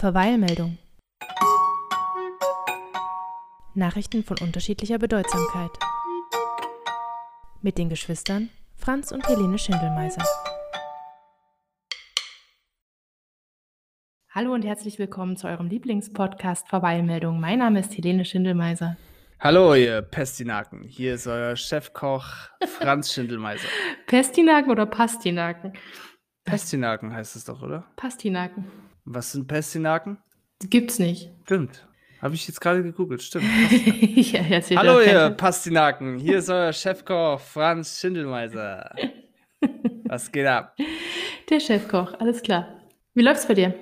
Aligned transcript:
Verweilmeldung. 0.00 0.78
Nachrichten 3.74 4.24
von 4.24 4.38
unterschiedlicher 4.38 4.96
Bedeutsamkeit. 4.96 5.72
Mit 7.60 7.76
den 7.76 7.90
Geschwistern 7.90 8.48
Franz 8.76 9.12
und 9.12 9.28
Helene 9.28 9.58
Schindelmeiser. 9.58 10.24
Hallo 14.30 14.54
und 14.54 14.64
herzlich 14.64 14.98
willkommen 14.98 15.36
zu 15.36 15.48
eurem 15.48 15.68
Lieblingspodcast 15.68 16.66
Verweilmeldung. 16.66 17.38
Mein 17.38 17.58
Name 17.58 17.80
ist 17.80 17.94
Helene 17.94 18.24
Schindelmeiser. 18.24 18.96
Hallo, 19.38 19.74
ihr 19.74 20.00
Pestinaken. 20.00 20.84
Hier 20.84 21.12
ist 21.12 21.26
euer 21.26 21.56
Chefkoch 21.56 22.24
Franz 22.66 23.12
Schindelmeiser. 23.12 23.68
Pestinaken 24.06 24.70
oder 24.70 24.86
Pastinaken? 24.86 25.74
Pestinaken 26.44 27.12
heißt 27.12 27.36
es 27.36 27.44
doch, 27.44 27.60
oder? 27.60 27.84
Pastinaken. 27.96 28.89
Was 29.04 29.32
sind 29.32 29.46
Pestinaken? 29.46 30.18
Gibt's 30.68 30.98
nicht. 30.98 31.30
Stimmt. 31.44 31.86
Habe 32.20 32.34
ich 32.34 32.46
jetzt 32.46 32.60
gerade 32.60 32.82
gegoogelt. 32.82 33.22
Stimmt. 33.22 33.44
ja, 34.14 34.42
Hallo, 34.76 35.00
ihr 35.00 35.30
Pastinaken. 35.30 36.18
Hier 36.18 36.38
ist 36.38 36.50
euer 36.50 36.72
Chefkoch 36.72 37.40
Franz 37.40 37.98
Schindelmeiser. 37.98 38.94
Was 40.04 40.30
geht 40.30 40.46
ab? 40.46 40.76
Der 41.48 41.60
Chefkoch, 41.60 42.12
alles 42.20 42.42
klar. 42.42 42.68
Wie 43.14 43.22
läuft's 43.22 43.46
bei 43.46 43.54
dir? 43.54 43.74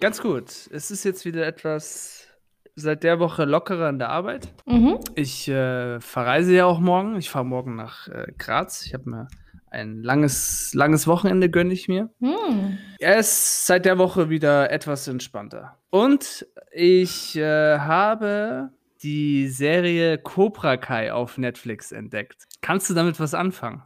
Ganz 0.00 0.20
gut. 0.20 0.50
Es 0.70 0.90
ist 0.90 1.04
jetzt 1.04 1.24
wieder 1.24 1.46
etwas 1.46 2.26
seit 2.74 3.02
der 3.02 3.18
Woche 3.18 3.44
lockerer 3.44 3.88
in 3.90 3.98
der 3.98 4.10
Arbeit. 4.10 4.48
Mhm. 4.66 4.98
Ich 5.14 5.48
äh, 5.48 6.00
verreise 6.00 6.54
ja 6.54 6.66
auch 6.66 6.80
morgen. 6.80 7.16
Ich 7.16 7.30
fahre 7.30 7.44
morgen 7.44 7.76
nach 7.76 8.08
äh, 8.08 8.32
Graz. 8.38 8.84
Ich 8.86 8.94
habe 8.94 9.08
mir 9.08 9.28
ein 9.76 10.02
langes, 10.02 10.72
langes 10.74 11.06
Wochenende 11.06 11.50
gönne 11.50 11.72
ich 11.72 11.88
mir. 11.88 12.10
Hm. 12.20 12.78
Er 12.98 13.18
ist 13.18 13.66
seit 13.66 13.84
der 13.84 13.98
Woche 13.98 14.30
wieder 14.30 14.70
etwas 14.70 15.06
entspannter. 15.06 15.76
Und 15.90 16.46
ich 16.72 17.36
äh, 17.36 17.78
habe 17.78 18.70
die 19.02 19.48
Serie 19.48 20.18
Cobra 20.18 20.76
Kai 20.76 21.12
auf 21.12 21.38
Netflix 21.38 21.92
entdeckt. 21.92 22.44
Kannst 22.62 22.88
du 22.90 22.94
damit 22.94 23.20
was 23.20 23.34
anfangen? 23.34 23.82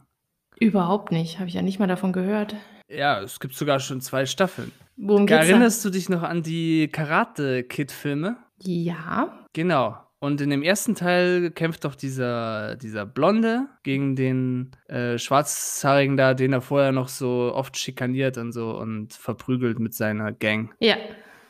Überhaupt 0.59 1.11
nicht. 1.11 1.39
Habe 1.39 1.49
ich 1.49 1.55
ja 1.55 1.61
nicht 1.61 1.79
mal 1.79 1.87
davon 1.87 2.13
gehört. 2.13 2.55
Ja, 2.87 3.21
es 3.21 3.39
gibt 3.39 3.55
sogar 3.55 3.79
schon 3.79 4.01
zwei 4.01 4.25
Staffeln. 4.25 4.71
Worum 4.97 5.25
geht's 5.25 5.41
da? 5.41 5.47
Erinnerst 5.47 5.83
du 5.83 5.89
dich 5.89 6.09
noch 6.09 6.23
an 6.23 6.43
die 6.43 6.87
Karate 6.87 7.63
Kid 7.63 7.91
Filme? 7.91 8.37
Ja. 8.59 9.45
Genau. 9.53 9.97
Und 10.23 10.39
in 10.39 10.51
dem 10.51 10.61
ersten 10.61 10.93
Teil 10.93 11.49
kämpft 11.49 11.83
doch 11.83 11.95
dieser, 11.95 12.75
dieser 12.75 13.07
Blonde 13.07 13.65
gegen 13.81 14.15
den 14.15 14.69
äh, 14.87 15.17
Schwarzhaarigen 15.17 16.15
da, 16.15 16.35
den 16.35 16.53
er 16.53 16.61
vorher 16.61 16.91
noch 16.91 17.07
so 17.07 17.51
oft 17.55 17.75
schikaniert 17.75 18.37
und 18.37 18.51
so 18.51 18.77
und 18.77 19.13
verprügelt 19.13 19.79
mit 19.79 19.95
seiner 19.95 20.31
Gang. 20.31 20.75
Ja. 20.79 20.97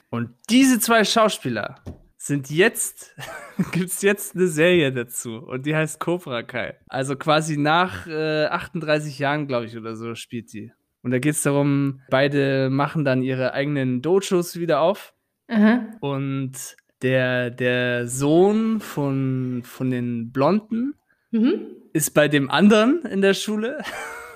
Und 0.09 0.30
diese 0.49 0.80
zwei 0.80 1.03
Schauspieler 1.03 1.83
sind 2.16 2.49
jetzt, 2.49 3.14
gibt's 3.73 4.02
jetzt 4.03 4.38
eine 4.38 4.47
Serie 4.47 4.94
dazu 4.94 5.39
und 5.39 5.66
die 5.66 5.75
heißt 5.75 5.99
Cobra 5.99 6.42
Kai. 6.42 6.77
Also 6.88 7.17
quasi 7.17 7.58
nach 7.58 8.08
äh, 8.08 8.45
38 8.45 9.19
Jahren, 9.19 9.47
glaube 9.47 9.66
ich, 9.66 9.75
oder 9.75 9.97
so 9.97 10.16
spielt 10.16 10.53
die. 10.53 10.72
Und 11.02 11.11
da 11.11 11.19
geht's 11.19 11.44
darum, 11.44 12.03
beide 12.09 12.69
machen 12.69 13.03
dann 13.03 13.22
ihre 13.22 13.53
eigenen 13.53 14.02
Dojos 14.02 14.58
wieder 14.58 14.80
auf 14.80 15.14
Aha. 15.49 15.88
und 15.99 16.77
der, 17.02 17.49
der 17.49 18.07
Sohn 18.07 18.80
von, 18.80 19.63
von 19.63 19.89
den 19.89 20.31
Blonden 20.31 20.95
Mhm. 21.31 21.67
ist 21.93 22.13
bei 22.13 22.27
dem 22.27 22.49
anderen 22.49 23.03
in 23.05 23.21
der 23.21 23.33
Schule. 23.33 23.81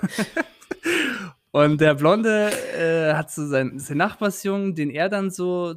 Und 1.52 1.80
der 1.80 1.94
Blonde 1.94 2.50
äh, 2.76 3.14
hat 3.14 3.30
so 3.30 3.46
seinen, 3.46 3.78
seinen 3.78 3.98
Nachbarsjungen, 3.98 4.74
den 4.74 4.90
er 4.90 5.08
dann 5.08 5.30
so 5.30 5.74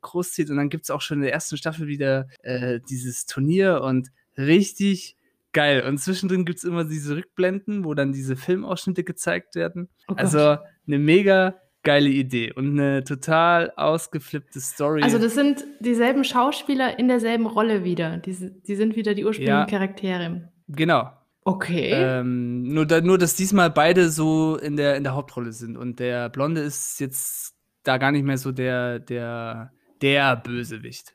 großzieht. 0.00 0.48
Und 0.50 0.56
dann 0.56 0.70
gibt 0.70 0.84
es 0.84 0.90
auch 0.90 1.02
schon 1.02 1.18
in 1.18 1.24
der 1.24 1.32
ersten 1.34 1.58
Staffel 1.58 1.86
wieder 1.86 2.28
äh, 2.42 2.80
dieses 2.88 3.26
Turnier 3.26 3.82
und 3.82 4.08
richtig 4.38 5.16
geil. 5.52 5.82
Und 5.82 5.98
zwischendrin 5.98 6.46
gibt 6.46 6.58
es 6.58 6.64
immer 6.64 6.84
diese 6.84 7.16
Rückblenden, 7.16 7.84
wo 7.84 7.92
dann 7.92 8.12
diese 8.12 8.36
Filmausschnitte 8.36 9.04
gezeigt 9.04 9.54
werden. 9.54 9.88
Oh 10.08 10.14
also 10.14 10.38
eine 10.86 10.98
mega 10.98 11.56
geile 11.82 12.08
Idee 12.08 12.52
und 12.52 12.78
eine 12.78 13.04
total 13.04 13.72
ausgeflippte 13.76 14.60
Story. 14.60 15.02
Also 15.02 15.18
das 15.18 15.34
sind 15.34 15.64
dieselben 15.80 16.24
Schauspieler 16.24 16.98
in 16.98 17.08
derselben 17.08 17.46
Rolle 17.46 17.84
wieder. 17.84 18.18
Die, 18.18 18.34
die 18.66 18.74
sind 18.74 18.96
wieder 18.96 19.14
die 19.14 19.24
ursprünglichen 19.24 19.58
Ja. 19.60 19.66
Charaktere. 19.66 20.50
genau. 20.68 21.10
Okay. 21.44 21.92
Ähm, 21.94 22.64
nur, 22.64 22.84
da, 22.84 23.00
nur, 23.00 23.16
dass 23.16 23.34
diesmal 23.34 23.70
beide 23.70 24.10
so 24.10 24.56
in 24.58 24.76
der, 24.76 24.96
in 24.96 25.04
der 25.04 25.14
Hauptrolle 25.14 25.52
sind. 25.52 25.78
Und 25.78 25.98
der 25.98 26.28
Blonde 26.28 26.60
ist 26.60 27.00
jetzt 27.00 27.54
da 27.84 27.96
gar 27.96 28.12
nicht 28.12 28.24
mehr 28.24 28.36
so 28.36 28.52
der, 28.52 28.98
der, 28.98 29.72
der 30.02 30.36
Bösewicht. 30.36 31.14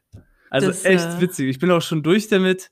Also 0.49 0.67
Das, 0.67 0.85
echt 0.85 1.05
äh, 1.05 1.21
witzig. 1.21 1.49
Ich 1.49 1.59
bin 1.59 1.69
auch 1.69 1.81
schon 1.83 2.01
durch 2.01 2.29
damit. 2.29 2.71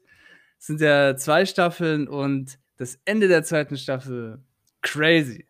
Es 0.58 0.68
sind 0.68 0.82
ja 0.82 1.16
zwei 1.18 1.46
Staffeln 1.46 2.08
und 2.08 2.58
das 2.78 3.00
Ende 3.06 3.28
der 3.28 3.44
zweiten 3.44 3.78
Staffel 3.78 4.40
crazy. 4.82 5.46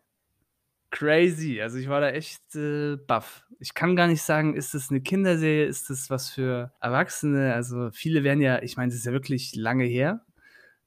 Crazy. 0.92 1.60
Also 1.60 1.78
ich 1.78 1.88
war 1.88 2.00
da 2.00 2.10
echt 2.10 2.54
äh, 2.54 2.96
baff. 2.96 3.44
Ich 3.58 3.74
kann 3.74 3.96
gar 3.96 4.06
nicht 4.06 4.22
sagen, 4.22 4.54
ist 4.54 4.74
das 4.74 4.90
eine 4.90 5.00
Kinderserie, 5.00 5.64
ist 5.64 5.88
das 5.90 6.10
was 6.10 6.30
für 6.30 6.72
Erwachsene? 6.80 7.54
Also 7.54 7.90
viele 7.92 8.22
werden 8.24 8.40
ja, 8.42 8.62
ich 8.62 8.76
meine, 8.76 8.90
das 8.90 8.98
ist 8.98 9.06
ja 9.06 9.12
wirklich 9.12 9.56
lange 9.56 9.84
her, 9.84 10.20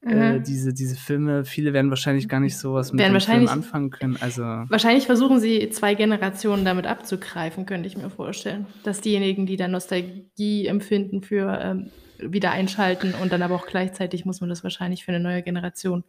äh, 0.05 0.37
Mhm. 0.37 0.43
diese, 0.43 0.73
diese 0.73 0.95
Filme, 0.95 1.43
viele 1.43 1.73
werden 1.73 1.89
wahrscheinlich 1.89 2.29
gar 2.29 2.39
nicht 2.39 2.57
sowas 2.57 2.93
mit 2.93 3.03
dem 3.03 3.19
Film 3.19 3.47
anfangen 3.47 3.89
können. 3.89 4.17
Also, 4.17 4.43
Wahrscheinlich 4.43 5.07
versuchen 5.07 5.39
sie 5.39 5.69
zwei 5.71 5.95
Generationen 5.95 6.63
damit 6.63 6.85
abzugreifen, 6.85 7.65
könnte 7.65 7.87
ich 7.87 7.97
mir 7.97 8.11
vorstellen. 8.11 8.67
Dass 8.83 9.01
diejenigen, 9.01 9.47
die 9.47 9.57
dann 9.57 9.71
Nostalgie 9.71 10.67
empfinden 10.67 11.23
für 11.23 11.59
ähm, 11.59 11.89
wieder 12.19 12.51
einschalten 12.51 13.15
und 13.15 13.33
dann 13.33 13.41
aber 13.41 13.55
auch 13.55 13.65
gleichzeitig 13.65 14.25
muss 14.25 14.39
man 14.41 14.49
das 14.51 14.63
wahrscheinlich 14.63 15.03
für 15.03 15.11
eine 15.11 15.19
neue 15.19 15.41
Generation 15.41 16.03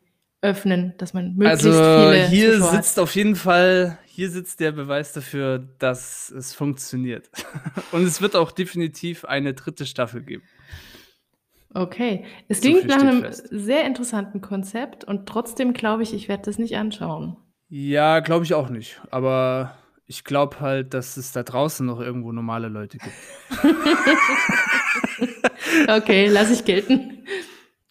öffnen, 0.46 0.94
dass 0.98 1.12
man 1.14 1.34
möglichst 1.36 1.66
also 1.66 2.10
viele 2.10 2.26
hier 2.28 2.52
Zuschauer 2.54 2.72
hat. 2.72 2.84
sitzt 2.84 2.98
auf 3.00 3.14
jeden 3.14 3.36
Fall, 3.36 3.98
hier 4.06 4.30
sitzt 4.30 4.60
der 4.60 4.72
Beweis 4.72 5.12
dafür, 5.12 5.58
dass 5.78 6.30
es 6.30 6.54
funktioniert. 6.54 7.30
Und 7.92 8.04
es 8.04 8.20
wird 8.20 8.36
auch 8.36 8.52
definitiv 8.52 9.24
eine 9.24 9.54
dritte 9.54 9.86
Staffel 9.86 10.22
geben. 10.22 10.44
Okay, 11.74 12.24
es 12.48 12.60
So 12.62 12.62
klingt 12.62 12.86
nach 12.86 13.00
einem 13.02 13.20
fest. 13.22 13.48
sehr 13.50 13.84
interessanten 13.84 14.40
Konzept 14.40 15.04
und 15.04 15.28
trotzdem 15.28 15.74
glaube 15.74 16.04
ich, 16.04 16.14
ich 16.14 16.26
werde 16.26 16.44
das 16.44 16.56
nicht 16.58 16.76
anschauen. 16.78 17.36
Ja, 17.68 18.20
glaube 18.20 18.46
ich 18.46 18.54
auch 18.54 18.70
nicht. 18.70 19.02
Aber 19.10 19.76
ich 20.06 20.24
glaube 20.24 20.60
halt, 20.60 20.94
dass 20.94 21.18
es 21.18 21.32
da 21.32 21.42
draußen 21.42 21.84
noch 21.84 22.00
irgendwo 22.00 22.32
normale 22.32 22.68
Leute 22.68 22.96
gibt. 22.98 23.14
Okay, 25.88 26.28
lasse 26.28 26.52
ich 26.52 26.64
gelten. 26.64 27.24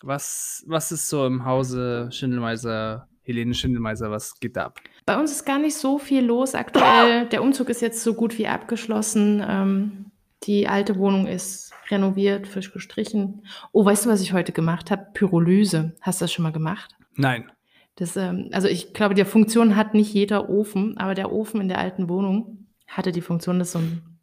Was, 0.05 0.63
was 0.67 0.91
ist 0.91 1.09
so 1.09 1.25
im 1.25 1.45
Hause 1.45 2.09
Schindelmeiser, 2.11 3.07
Helene 3.23 3.55
Schindelmeiser, 3.55 4.11
was 4.11 4.39
geht 4.39 4.55
da 4.55 4.65
ab? 4.65 4.79
Bei 5.07 5.19
uns 5.19 5.31
ist 5.31 5.45
gar 5.45 5.57
nicht 5.57 5.75
so 5.75 5.97
viel 5.97 6.23
los 6.23 6.53
aktuell. 6.53 7.25
Der 7.31 7.41
Umzug 7.41 7.69
ist 7.69 7.81
jetzt 7.81 8.03
so 8.03 8.13
gut 8.13 8.37
wie 8.37 8.47
abgeschlossen. 8.47 9.43
Ähm, 9.43 10.11
die 10.43 10.67
alte 10.67 10.99
Wohnung 10.99 11.25
ist 11.25 11.73
renoviert, 11.89 12.47
frisch 12.47 12.71
gestrichen. 12.71 13.47
Oh, 13.71 13.83
weißt 13.83 14.05
du, 14.05 14.09
was 14.11 14.21
ich 14.21 14.31
heute 14.31 14.51
gemacht 14.51 14.91
habe? 14.91 15.07
Pyrolyse. 15.15 15.95
Hast 16.01 16.21
du 16.21 16.25
das 16.25 16.31
schon 16.31 16.43
mal 16.43 16.51
gemacht? 16.51 16.95
Nein. 17.15 17.51
Das, 17.95 18.15
ähm, 18.15 18.49
also 18.51 18.67
ich 18.67 18.93
glaube, 18.93 19.15
die 19.15 19.25
Funktion 19.25 19.75
hat 19.75 19.95
nicht 19.95 20.13
jeder 20.13 20.49
Ofen, 20.49 20.99
aber 20.99 21.15
der 21.15 21.31
Ofen 21.31 21.61
in 21.61 21.67
der 21.67 21.79
alten 21.79 22.09
Wohnung 22.09 22.67
hatte 22.87 23.11
die 23.11 23.21
Funktion, 23.21 23.57
dass 23.57 23.71
so 23.71 23.79
ein, 23.79 24.19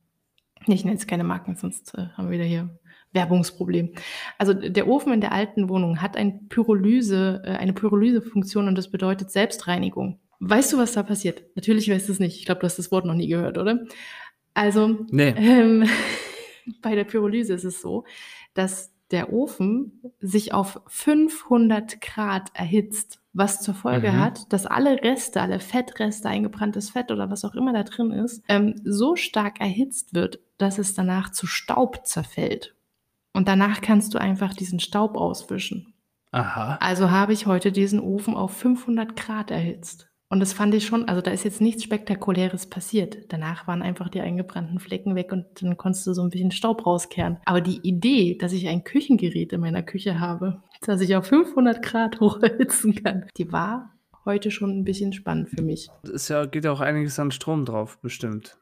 ich 0.69 0.84
nenne 0.84 0.94
jetzt 0.94 1.09
keine 1.09 1.25
Marken, 1.25 1.56
sonst 1.56 1.93
äh, 1.99 2.06
haben 2.16 2.26
wir 2.26 2.34
wieder 2.34 2.44
hier 2.44 2.70
Werbungsproblem. 3.12 3.93
Also 4.39 4.55
der 4.55 4.89
Ofen 4.89 5.12
in 5.12 5.21
der 5.21 5.33
alten 5.33 5.69
Wohnung 5.69 6.00
hat 6.00 6.17
ein 6.17 6.49
Pyrolyse, 6.49 7.43
äh, 7.45 7.50
eine 7.56 7.73
Pyrolyse-Funktion 7.73 8.69
und 8.69 8.77
das 8.77 8.91
bedeutet 8.91 9.31
Selbstreinigung. 9.31 10.19
Weißt 10.41 10.73
du, 10.73 10.78
was 10.78 10.93
da 10.93 11.03
passiert? 11.03 11.43
Natürlich 11.55 11.89
weißt 11.91 12.09
du 12.09 12.12
es 12.12 12.19
nicht. 12.19 12.39
Ich 12.39 12.47
glaube, 12.47 12.61
du 12.61 12.67
hast 12.67 12.78
das 12.78 12.91
Wort 12.91 13.05
noch 13.05 13.15
nie 13.15 13.28
gehört, 13.28 13.59
oder? 13.59 13.81
Also 14.55 14.99
Nee. 15.11 15.35
ähm, 15.37 15.85
bei 16.82 16.94
der 16.94 17.05
Pyrolyse 17.05 17.55
ist 17.55 17.64
es 17.64 17.81
so, 17.81 18.05
dass 18.55 18.93
der 19.11 19.32
Ofen 19.32 20.00
sich 20.20 20.55
auf 20.55 20.81
500 20.87 22.00
Grad 22.00 22.50
erhitzt, 22.55 23.20
was 23.35 23.61
zur 23.61 23.75
Folge 23.75 24.11
Mhm. 24.12 24.19
hat, 24.20 24.53
dass 24.53 24.64
alle 24.67 25.03
Reste, 25.03 25.41
alle 25.43 25.61
Fettreste, 25.61 26.29
eingebranntes 26.29 26.91
Fett 26.91 27.11
oder 27.11 27.31
was 27.31 27.44
auch 27.44 27.55
immer 27.55 27.73
da 27.75 27.82
drin 27.82 28.11
ist, 28.11 28.43
ähm, 28.49 28.75
so 28.85 29.17
stark 29.17 29.61
erhitzt 29.61 30.14
wird, 30.14 30.41
dass 30.59 30.79
es 30.79 30.94
danach 30.94 31.31
zu 31.31 31.47
Staub 31.47 32.06
zerfällt. 32.06 32.75
Und 33.32 33.49
danach 33.49 33.81
kannst 33.81 34.14
du 34.14 34.19
einfach 34.19 34.55
diesen 34.55 34.81
Staub 34.81 35.17
auswischen. 35.17 35.94
Aha. 36.32 36.79
Also 36.81 37.11
habe 37.11 37.32
ich 37.32 37.46
heute 37.46 37.73
diesen 37.73 38.00
Ofen 38.00 38.34
auf 38.34 38.56
500 38.56 39.17
Grad 39.17 39.50
erhitzt. 39.50 40.08
Und 40.32 40.40
das 40.40 40.55
fand 40.55 40.75
ich 40.75 40.87
schon, 40.87 41.08
also 41.08 41.20
da 41.20 41.31
ist 41.31 41.44
jetzt 41.44 41.61
nichts 41.61 41.84
Spektakuläres 41.84 42.67
passiert. 42.67 43.31
Danach 43.31 43.67
waren 43.67 43.82
einfach 43.82 44.08
die 44.08 44.23
eingebrannten 44.23 44.79
Flecken 44.79 45.14
weg 45.14 45.31
und 45.31 45.44
dann 45.61 45.76
konntest 45.76 46.06
du 46.06 46.14
so 46.14 46.23
ein 46.23 46.31
bisschen 46.31 46.52
Staub 46.52 46.87
rauskehren. 46.87 47.37
Aber 47.44 47.61
die 47.61 47.81
Idee, 47.87 48.38
dass 48.38 48.55
ich 48.55 48.67
ein 48.67 48.82
Küchengerät 48.82 49.52
in 49.52 49.61
meiner 49.61 49.82
Küche 49.82 50.20
habe, 50.20 50.62
das 50.81 51.02
ich 51.02 51.14
auf 51.17 51.26
500 51.26 51.82
Grad 51.82 52.20
hocherhitzen 52.20 52.94
kann, 52.94 53.26
die 53.37 53.52
war 53.52 53.93
heute 54.25 54.50
schon 54.50 54.70
ein 54.70 54.85
bisschen 54.85 55.12
spannend 55.12 55.50
für 55.50 55.61
mich. 55.61 55.90
Ist 56.05 56.28
ja, 56.28 56.46
geht 56.46 56.64
ja 56.64 56.73
auch 56.73 56.81
einiges 56.81 57.19
an 57.19 57.31
Strom 57.31 57.67
drauf, 57.67 57.99
bestimmt. 58.00 58.56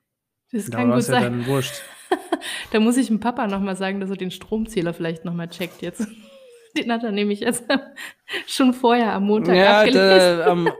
Das 0.52 0.66
Da 0.66 0.78
kann 0.78 0.90
gut 0.90 0.98
es 0.98 1.08
ja 1.08 1.14
sein. 1.20 1.22
dann 1.22 1.46
wurscht. 1.46 1.82
da 2.72 2.80
muss 2.80 2.96
ich 2.96 3.06
dem 3.06 3.20
Papa 3.20 3.46
nochmal 3.46 3.76
sagen, 3.76 4.00
dass 4.00 4.10
er 4.10 4.16
den 4.16 4.30
Stromzähler 4.30 4.94
vielleicht 4.94 5.24
nochmal 5.24 5.48
checkt 5.48 5.82
jetzt. 5.82 6.06
Den 6.76 6.92
hat 6.92 7.02
er 7.02 7.10
nämlich 7.10 7.40
jetzt 7.40 7.64
schon 8.46 8.72
vorher 8.74 9.12
am 9.12 9.24
Montag 9.24 9.56
Ja, 9.56 9.84
da, 9.90 10.46
am, 10.46 10.70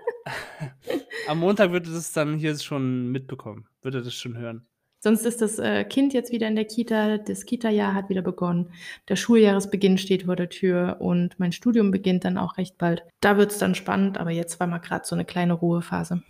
am 1.26 1.38
Montag 1.40 1.72
wird 1.72 1.88
er 1.88 1.94
das 1.94 2.12
dann 2.12 2.37
hier 2.37 2.56
schon 2.56 3.11
mitbekommen. 3.11 3.67
Wird 3.82 3.96
er 3.96 4.02
das 4.02 4.14
schon 4.14 4.37
hören. 4.37 4.64
Sonst 5.02 5.25
ist 5.25 5.40
das 5.40 5.58
äh, 5.58 5.84
Kind 5.84 6.12
jetzt 6.12 6.31
wieder 6.31 6.46
in 6.46 6.55
der 6.55 6.67
Kita, 6.67 7.17
das 7.19 7.46
Kita-Jahr 7.46 7.94
hat 7.94 8.11
wieder 8.11 8.20
begonnen, 8.20 8.70
der 9.08 9.17
Schuljahresbeginn 9.17 9.96
steht 9.96 10.25
vor 10.25 10.37
der 10.37 10.50
Tür 10.50 10.99
und 11.00 11.40
mein 11.40 11.52
Studium 11.52 11.90
beginnt 11.90 12.25
dann 12.25 12.37
auch 12.37 12.58
recht 12.58 12.76
bald. 12.76 13.02
Da 13.20 13.38
wird 13.38 13.50
es 13.50 13.58
dann 13.58 13.75
spannend, 13.75 14.19
aber 14.19 14.31
jetzt 14.31 14.61
war 14.61 14.67
mal 14.67 14.78
gerade 14.78 15.06
so 15.06 15.17
eine 15.17 15.25
kleine 15.25 15.55
Ruhephase. 15.55 16.22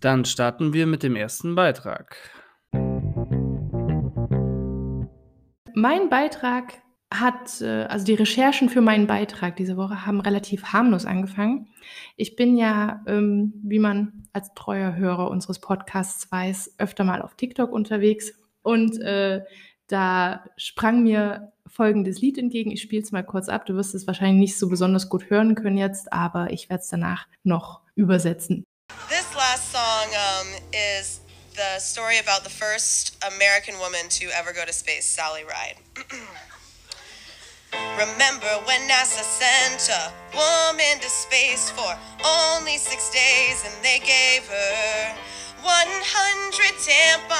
Dann 0.00 0.24
starten 0.24 0.72
wir 0.72 0.86
mit 0.86 1.04
dem 1.04 1.14
ersten 1.14 1.54
Beitrag. 1.54 2.16
Mein 5.78 6.08
Beitrag 6.08 6.80
hat, 7.12 7.60
äh, 7.60 7.84
also 7.84 8.06
die 8.06 8.14
Recherchen 8.14 8.70
für 8.70 8.80
meinen 8.80 9.06
Beitrag 9.06 9.56
diese 9.56 9.76
Woche 9.76 10.06
haben 10.06 10.22
relativ 10.22 10.72
harmlos 10.72 11.04
angefangen. 11.04 11.68
Ich 12.16 12.34
bin 12.34 12.56
ja, 12.56 13.02
ähm, 13.06 13.52
wie 13.62 13.78
man 13.78 14.26
als 14.32 14.54
treuer 14.54 14.96
Hörer 14.96 15.30
unseres 15.30 15.58
Podcasts 15.58 16.32
weiß, 16.32 16.76
öfter 16.78 17.04
mal 17.04 17.20
auf 17.20 17.34
TikTok 17.34 17.72
unterwegs. 17.72 18.32
Und 18.62 18.98
äh, 19.02 19.44
da 19.86 20.46
sprang 20.56 21.02
mir 21.02 21.52
folgendes 21.66 22.22
Lied 22.22 22.38
entgegen. 22.38 22.70
Ich 22.70 22.80
spiele 22.80 23.02
es 23.02 23.12
mal 23.12 23.22
kurz 23.22 23.50
ab. 23.50 23.66
Du 23.66 23.74
wirst 23.74 23.94
es 23.94 24.06
wahrscheinlich 24.06 24.40
nicht 24.40 24.58
so 24.58 24.70
besonders 24.70 25.10
gut 25.10 25.28
hören 25.28 25.56
können 25.56 25.76
jetzt, 25.76 26.10
aber 26.10 26.52
ich 26.54 26.70
werde 26.70 26.80
es 26.80 26.88
danach 26.88 27.26
noch 27.44 27.82
übersetzen. 27.94 28.64
This 29.10 29.34
last 29.34 29.72
song 29.72 29.95
the 31.56 31.78
story 31.78 32.18
about 32.18 32.44
the 32.44 32.50
first 32.50 33.16
American 33.24 33.78
woman 33.78 34.08
to 34.10 34.26
ever 34.36 34.52
go 34.52 34.64
to 34.66 34.72
space, 34.72 35.06
Sally 35.06 35.42
Ride. 35.42 35.76
Remember 37.96 38.60
when 38.68 38.86
NASA 38.86 39.24
sent 39.24 39.88
a 39.88 40.12
woman 40.36 41.00
to 41.00 41.08
space 41.08 41.70
for 41.70 41.96
only 42.24 42.76
six 42.76 43.08
days 43.08 43.64
and 43.64 43.72
they 43.82 43.98
gave 44.00 44.46
her 44.46 45.16
100 45.64 45.72
tampons? 46.76 47.32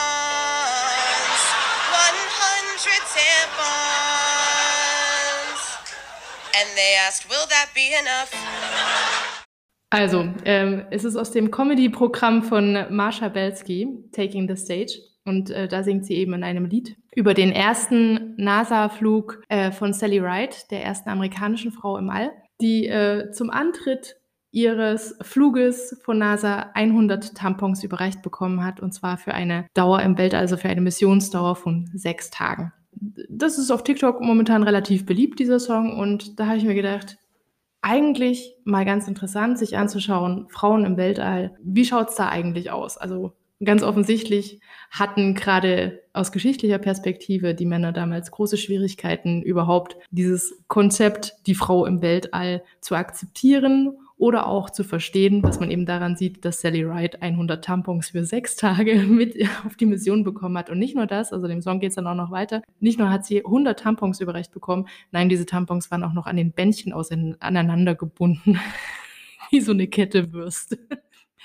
100 1.92 3.04
tampons. 3.12 3.76
And 6.56 6.68
they 6.74 6.96
asked, 6.98 7.28
Will 7.28 7.46
that 7.48 7.68
be 7.74 7.94
enough? 7.94 8.32
Also, 9.96 10.28
ähm, 10.44 10.82
es 10.90 11.04
ist 11.04 11.16
aus 11.16 11.30
dem 11.30 11.50
Comedy-Programm 11.50 12.42
von 12.42 12.76
Marsha 12.90 13.30
Belsky, 13.30 13.88
Taking 14.12 14.46
the 14.46 14.54
Stage. 14.54 14.98
Und 15.24 15.48
äh, 15.48 15.68
da 15.68 15.82
singt 15.82 16.04
sie 16.04 16.16
eben 16.16 16.34
in 16.34 16.44
einem 16.44 16.66
Lied 16.66 16.98
über 17.14 17.32
den 17.32 17.50
ersten 17.50 18.34
NASA-Flug 18.36 19.42
äh, 19.48 19.72
von 19.72 19.94
Sally 19.94 20.18
Ride, 20.18 20.54
der 20.70 20.84
ersten 20.84 21.08
amerikanischen 21.08 21.72
Frau 21.72 21.96
im 21.96 22.10
All, 22.10 22.30
die 22.60 22.86
äh, 22.86 23.30
zum 23.30 23.48
Antritt 23.48 24.16
ihres 24.50 25.16
Fluges 25.22 25.98
von 26.04 26.18
NASA 26.18 26.72
100 26.74 27.34
Tampons 27.34 27.82
überreicht 27.82 28.20
bekommen 28.20 28.62
hat, 28.62 28.80
und 28.80 28.92
zwar 28.92 29.16
für 29.16 29.32
eine 29.32 29.66
Dauer 29.72 30.02
im 30.02 30.18
Weltall, 30.18 30.40
also 30.40 30.58
für 30.58 30.68
eine 30.68 30.82
Missionsdauer 30.82 31.56
von 31.56 31.88
sechs 31.94 32.28
Tagen. 32.28 32.74
Das 33.30 33.56
ist 33.56 33.70
auf 33.70 33.82
TikTok 33.82 34.20
momentan 34.20 34.62
relativ 34.62 35.06
beliebt, 35.06 35.38
dieser 35.38 35.58
Song, 35.58 35.98
und 35.98 36.38
da 36.38 36.48
habe 36.48 36.58
ich 36.58 36.64
mir 36.64 36.74
gedacht, 36.74 37.16
eigentlich 37.86 38.56
mal 38.64 38.84
ganz 38.84 39.06
interessant, 39.06 39.58
sich 39.58 39.78
anzuschauen, 39.78 40.48
Frauen 40.48 40.84
im 40.84 40.96
Weltall, 40.96 41.54
wie 41.62 41.84
schaut 41.84 42.08
es 42.08 42.16
da 42.16 42.28
eigentlich 42.28 42.72
aus? 42.72 42.98
Also 42.98 43.32
ganz 43.62 43.84
offensichtlich 43.84 44.60
hatten 44.90 45.34
gerade 45.34 46.02
aus 46.12 46.32
geschichtlicher 46.32 46.78
Perspektive 46.78 47.54
die 47.54 47.64
Männer 47.64 47.92
damals 47.92 48.32
große 48.32 48.56
Schwierigkeiten, 48.56 49.40
überhaupt 49.40 49.96
dieses 50.10 50.60
Konzept, 50.66 51.34
die 51.46 51.54
Frau 51.54 51.86
im 51.86 52.02
Weltall 52.02 52.64
zu 52.80 52.96
akzeptieren 52.96 53.96
oder 54.18 54.46
auch 54.46 54.70
zu 54.70 54.82
verstehen, 54.82 55.42
was 55.42 55.60
man 55.60 55.70
eben 55.70 55.84
daran 55.84 56.16
sieht, 56.16 56.44
dass 56.44 56.60
Sally 56.60 56.82
Ride 56.82 57.20
100 57.20 57.62
Tampons 57.62 58.10
für 58.10 58.24
sechs 58.24 58.56
Tage 58.56 58.94
mit 59.08 59.36
auf 59.66 59.76
die 59.76 59.86
Mission 59.86 60.24
bekommen 60.24 60.56
hat. 60.56 60.70
Und 60.70 60.78
nicht 60.78 60.96
nur 60.96 61.06
das, 61.06 61.32
also 61.32 61.46
dem 61.46 61.60
Song 61.60 61.80
geht 61.80 61.90
es 61.90 61.96
dann 61.96 62.06
auch 62.06 62.14
noch 62.14 62.30
weiter, 62.30 62.62
nicht 62.80 62.98
nur 62.98 63.10
hat 63.10 63.26
sie 63.26 63.44
100 63.44 63.78
Tampons 63.78 64.20
überreicht 64.20 64.52
bekommen, 64.52 64.88
nein, 65.12 65.28
diese 65.28 65.46
Tampons 65.46 65.90
waren 65.90 66.04
auch 66.04 66.14
noch 66.14 66.26
an 66.26 66.36
den 66.36 66.52
Bändchen 66.52 66.94
aneinander 67.40 67.94
gebunden, 67.94 68.58
wie 69.50 69.60
so 69.60 69.72
eine 69.72 69.86
Kette 69.86 70.32
Würste. 70.32 70.78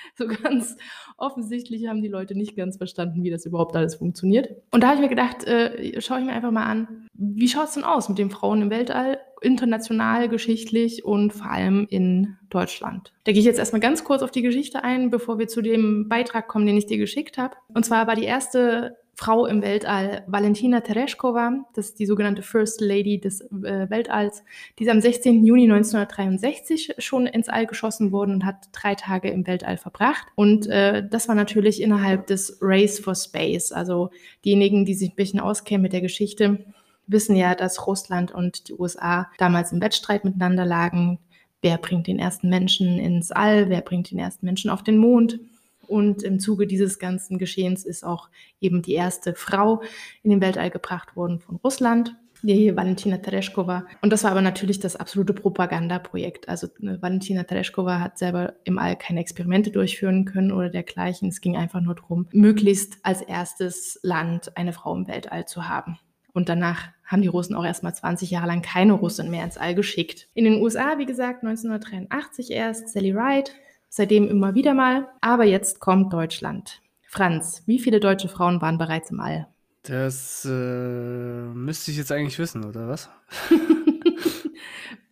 So 0.17 0.27
ganz 0.27 0.77
offensichtlich 1.17 1.87
haben 1.87 2.01
die 2.01 2.07
Leute 2.07 2.35
nicht 2.35 2.55
ganz 2.55 2.77
verstanden, 2.77 3.23
wie 3.23 3.29
das 3.29 3.45
überhaupt 3.45 3.75
alles 3.75 3.95
funktioniert. 3.95 4.49
Und 4.71 4.83
da 4.83 4.87
habe 4.87 4.95
ich 4.97 5.01
mir 5.01 5.09
gedacht, 5.09 5.43
äh, 5.45 5.99
schaue 6.01 6.19
ich 6.19 6.25
mir 6.25 6.33
einfach 6.33 6.51
mal 6.51 6.65
an, 6.65 7.07
wie 7.13 7.47
schaut 7.47 7.69
es 7.69 7.73
denn 7.73 7.83
aus 7.83 8.09
mit 8.09 8.17
den 8.17 8.29
Frauen 8.29 8.61
im 8.61 8.69
Weltall, 8.69 9.19
international, 9.41 10.29
geschichtlich 10.29 11.03
und 11.03 11.33
vor 11.33 11.49
allem 11.49 11.87
in 11.89 12.37
Deutschland. 12.49 13.13
Da 13.23 13.31
gehe 13.31 13.39
ich 13.39 13.45
jetzt 13.45 13.59
erstmal 13.59 13.81
ganz 13.81 14.03
kurz 14.03 14.21
auf 14.21 14.31
die 14.31 14.41
Geschichte 14.41 14.83
ein, 14.83 15.09
bevor 15.09 15.39
wir 15.39 15.47
zu 15.47 15.61
dem 15.61 16.07
Beitrag 16.09 16.47
kommen, 16.47 16.65
den 16.65 16.77
ich 16.77 16.85
dir 16.85 16.97
geschickt 16.97 17.37
habe. 17.37 17.55
Und 17.73 17.85
zwar 17.85 18.07
war 18.07 18.15
die 18.15 18.25
erste 18.25 18.97
Frau 19.21 19.45
im 19.45 19.61
Weltall, 19.61 20.23
Valentina 20.25 20.81
Tereshkova, 20.81 21.63
das 21.75 21.89
ist 21.89 21.99
die 21.99 22.07
sogenannte 22.07 22.41
First 22.41 22.81
Lady 22.81 23.19
des 23.19 23.41
äh, 23.41 23.87
Weltalls. 23.87 24.43
Die 24.79 24.83
ist 24.85 24.89
am 24.89 24.99
16. 24.99 25.45
Juni 25.45 25.65
1963 25.65 26.95
schon 26.97 27.27
ins 27.27 27.47
All 27.47 27.67
geschossen 27.67 28.11
worden 28.11 28.33
und 28.33 28.45
hat 28.45 28.69
drei 28.71 28.95
Tage 28.95 29.29
im 29.29 29.45
Weltall 29.45 29.77
verbracht. 29.77 30.25
Und 30.33 30.65
äh, 30.65 31.07
das 31.07 31.27
war 31.27 31.35
natürlich 31.35 31.83
innerhalb 31.83 32.25
des 32.25 32.57
Race 32.61 32.97
for 32.97 33.13
Space. 33.13 33.71
Also 33.71 34.09
diejenigen, 34.43 34.85
die 34.85 34.95
sich 34.95 35.11
ein 35.11 35.15
bisschen 35.15 35.39
auskennen 35.39 35.83
mit 35.83 35.93
der 35.93 36.01
Geschichte, 36.01 36.65
wissen 37.05 37.35
ja, 37.35 37.53
dass 37.53 37.85
Russland 37.85 38.31
und 38.31 38.69
die 38.69 38.73
USA 38.73 39.29
damals 39.37 39.71
im 39.71 39.81
Wettstreit 39.81 40.25
miteinander 40.25 40.65
lagen. 40.65 41.19
Wer 41.61 41.77
bringt 41.77 42.07
den 42.07 42.17
ersten 42.17 42.49
Menschen 42.49 42.97
ins 42.97 43.31
All? 43.31 43.69
Wer 43.69 43.81
bringt 43.81 44.09
den 44.09 44.17
ersten 44.17 44.47
Menschen 44.47 44.71
auf 44.71 44.81
den 44.81 44.97
Mond? 44.97 45.39
Und 45.87 46.23
im 46.23 46.39
Zuge 46.39 46.67
dieses 46.67 46.99
ganzen 46.99 47.37
Geschehens 47.37 47.85
ist 47.85 48.03
auch 48.03 48.29
eben 48.59 48.81
die 48.81 48.93
erste 48.93 49.35
Frau 49.35 49.81
in 50.23 50.31
den 50.31 50.41
Weltall 50.41 50.69
gebracht 50.69 51.15
worden 51.15 51.39
von 51.39 51.57
Russland, 51.57 52.15
die 52.43 52.75
Valentina 52.75 53.17
Tereshkova. 53.17 53.85
Und 54.01 54.11
das 54.11 54.23
war 54.23 54.31
aber 54.31 54.41
natürlich 54.41 54.79
das 54.79 54.95
absolute 54.95 55.33
Propagandaprojekt. 55.33 56.49
Also 56.49 56.67
ne, 56.79 57.01
Valentina 57.01 57.43
Tereshkova 57.43 57.99
hat 57.99 58.17
selber 58.17 58.53
im 58.63 58.79
All 58.79 58.95
keine 58.95 59.19
Experimente 59.19 59.71
durchführen 59.71 60.25
können 60.25 60.51
oder 60.51 60.69
dergleichen. 60.69 61.29
Es 61.29 61.41
ging 61.41 61.55
einfach 61.55 61.81
nur 61.81 61.95
darum, 61.95 62.27
möglichst 62.31 62.97
als 63.03 63.21
erstes 63.21 63.99
Land 64.01 64.57
eine 64.57 64.73
Frau 64.73 64.95
im 64.95 65.07
Weltall 65.07 65.45
zu 65.45 65.67
haben. 65.67 65.99
Und 66.33 66.49
danach 66.49 66.89
haben 67.05 67.21
die 67.21 67.27
Russen 67.27 67.55
auch 67.55 67.65
erstmal 67.65 67.93
20 67.93 68.31
Jahre 68.31 68.47
lang 68.47 68.61
keine 68.61 68.93
Russin 68.93 69.29
mehr 69.29 69.43
ins 69.43 69.57
All 69.57 69.75
geschickt. 69.75 70.29
In 70.33 70.45
den 70.45 70.61
USA, 70.61 70.97
wie 70.97 71.05
gesagt, 71.05 71.43
1983 71.43 72.51
erst 72.51 72.89
Sally 72.89 73.11
Ride, 73.11 73.51
seitdem 73.91 74.27
immer 74.27 74.55
wieder 74.55 74.73
mal. 74.73 75.07
Aber 75.21 75.43
jetzt 75.43 75.79
kommt 75.79 76.11
Deutschland. 76.11 76.81
Franz, 77.07 77.61
wie 77.67 77.77
viele 77.77 77.99
deutsche 77.99 78.29
Frauen 78.29 78.61
waren 78.61 78.79
bereits 78.79 79.11
im 79.11 79.19
All? 79.19 79.47
Das 79.83 80.45
äh, 80.45 80.49
müsste 80.49 81.91
ich 81.91 81.97
jetzt 81.97 82.11
eigentlich 82.11 82.39
wissen, 82.39 82.63
oder 82.65 82.87
was? 82.87 83.09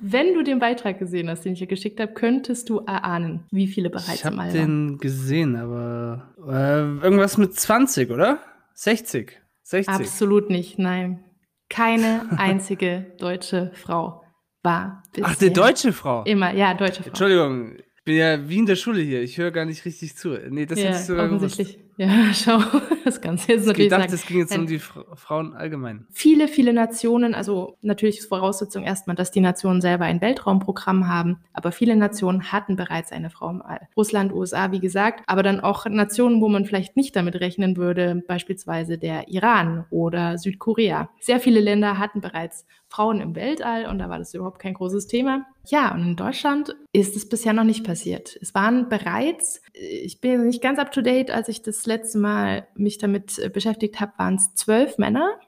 Wenn 0.01 0.33
du 0.33 0.43
den 0.43 0.59
Beitrag 0.59 0.97
gesehen 0.97 1.29
hast, 1.29 1.43
den 1.43 1.53
ich 1.53 1.59
dir 1.59 1.67
geschickt 1.67 1.99
habe, 1.99 2.13
könntest 2.13 2.69
du 2.69 2.79
erahnen, 2.79 3.45
wie 3.51 3.67
viele 3.67 3.89
bereits 3.89 4.13
ich 4.13 4.23
im 4.23 4.31
habe 4.31 4.41
All 4.41 4.47
waren. 4.47 4.87
den 4.87 4.97
gesehen, 4.99 5.55
aber 5.57 6.33
äh, 6.47 7.03
irgendwas 7.03 7.37
mit 7.37 7.53
20, 7.53 8.09
oder? 8.11 8.39
60. 8.75 9.41
60. 9.63 9.93
Absolut 9.93 10.49
nicht, 10.49 10.79
nein. 10.79 11.25
Keine 11.67 12.27
einzige 12.37 13.13
deutsche 13.19 13.71
Frau 13.73 14.23
war 14.63 15.03
bisher. 15.11 15.29
Ach, 15.29 15.41
eine 15.41 15.51
deutsche 15.51 15.91
Frau. 15.91 16.23
Immer, 16.23 16.53
ja, 16.53 16.73
deutsche 16.75 17.03
Frau. 17.03 17.09
Entschuldigung, 17.09 17.75
ich 17.75 17.88
bin 18.09 18.17
ja 18.17 18.49
wie 18.49 18.57
in 18.57 18.65
der 18.65 18.75
Schule 18.75 19.01
hier. 19.01 19.21
Ich 19.21 19.37
höre 19.37 19.51
gar 19.51 19.65
nicht 19.65 19.85
richtig 19.85 20.15
zu. 20.15 20.29
Nee, 20.49 20.65
das 20.65 20.79
ja, 20.79 20.85
hätte 20.85 20.97
ich 20.97 21.05
sogar 21.05 21.27
gewusst. 21.27 21.59
offensichtlich. 21.59 21.79
Ja, 21.97 22.09
schau, 22.33 22.57
das 23.03 23.21
du 23.21 23.29
jetzt 23.29 23.49
Ich 23.49 23.65
natürlich 23.65 23.89
dachte, 23.89 24.03
sagen. 24.03 24.13
es 24.13 24.25
ging 24.25 24.37
jetzt 24.39 24.49
Nein. 24.51 24.61
um 24.61 24.67
die 24.67 24.79
Fra 24.79 25.03
Frauen 25.15 25.53
allgemein. 25.53 26.07
Viele, 26.09 26.47
viele 26.47 26.73
Nationen, 26.73 27.35
also 27.35 27.77
natürlich 27.81 28.17
ist 28.19 28.29
Voraussetzung 28.29 28.83
erstmal, 28.83 29.15
dass 29.15 29.29
die 29.29 29.41
Nationen 29.41 29.81
selber 29.81 30.05
ein 30.05 30.21
Weltraumprogramm 30.21 31.07
haben, 31.07 31.37
aber 31.53 31.71
viele 31.71 31.95
Nationen 31.97 32.51
hatten 32.51 32.77
bereits 32.77 33.11
eine 33.11 33.29
Frau 33.29 33.49
im 33.49 33.61
All. 33.61 33.81
Russland, 33.97 34.33
USA, 34.33 34.71
wie 34.71 34.79
gesagt, 34.79 35.23
aber 35.27 35.43
dann 35.43 35.59
auch 35.59 35.85
Nationen, 35.85 36.41
wo 36.41 36.47
man 36.47 36.65
vielleicht 36.65 36.95
nicht 36.95 37.15
damit 37.15 37.35
rechnen 37.35 37.75
würde, 37.77 38.23
beispielsweise 38.27 38.97
der 38.97 39.27
Iran 39.27 39.85
oder 39.89 40.37
Südkorea. 40.37 41.09
Sehr 41.19 41.39
viele 41.41 41.59
Länder 41.59 41.99
hatten 41.99 42.21
bereits 42.21 42.65
Frauen 42.87 43.21
im 43.21 43.35
Weltall 43.35 43.85
und 43.85 43.99
da 43.99 44.09
war 44.09 44.17
das 44.17 44.33
überhaupt 44.33 44.59
kein 44.59 44.73
großes 44.73 45.07
Thema. 45.07 45.45
Ja, 45.67 45.93
und 45.93 46.01
in 46.01 46.15
Deutschland 46.15 46.75
ist 46.93 47.15
es 47.15 47.29
bisher 47.29 47.53
noch 47.53 47.63
nicht 47.63 47.83
passiert. 47.83 48.37
Es 48.41 48.55
waren 48.55 48.89
bereits, 48.89 49.61
ich 49.73 50.19
bin 50.19 50.47
nicht 50.47 50.61
ganz 50.61 50.79
up 50.79 50.91
to 50.91 51.01
date, 51.01 51.31
als 51.31 51.47
ich 51.47 51.61
das 51.61 51.85
letzte 51.85 52.17
Mal 52.17 52.67
mich 52.75 52.97
damit 52.97 53.37
äh, 53.39 53.49
beschäftigt 53.49 53.99
habe, 53.99 54.13
waren 54.17 54.35
es 54.35 54.53
zwölf 54.55 54.97
Männer, 54.97 55.39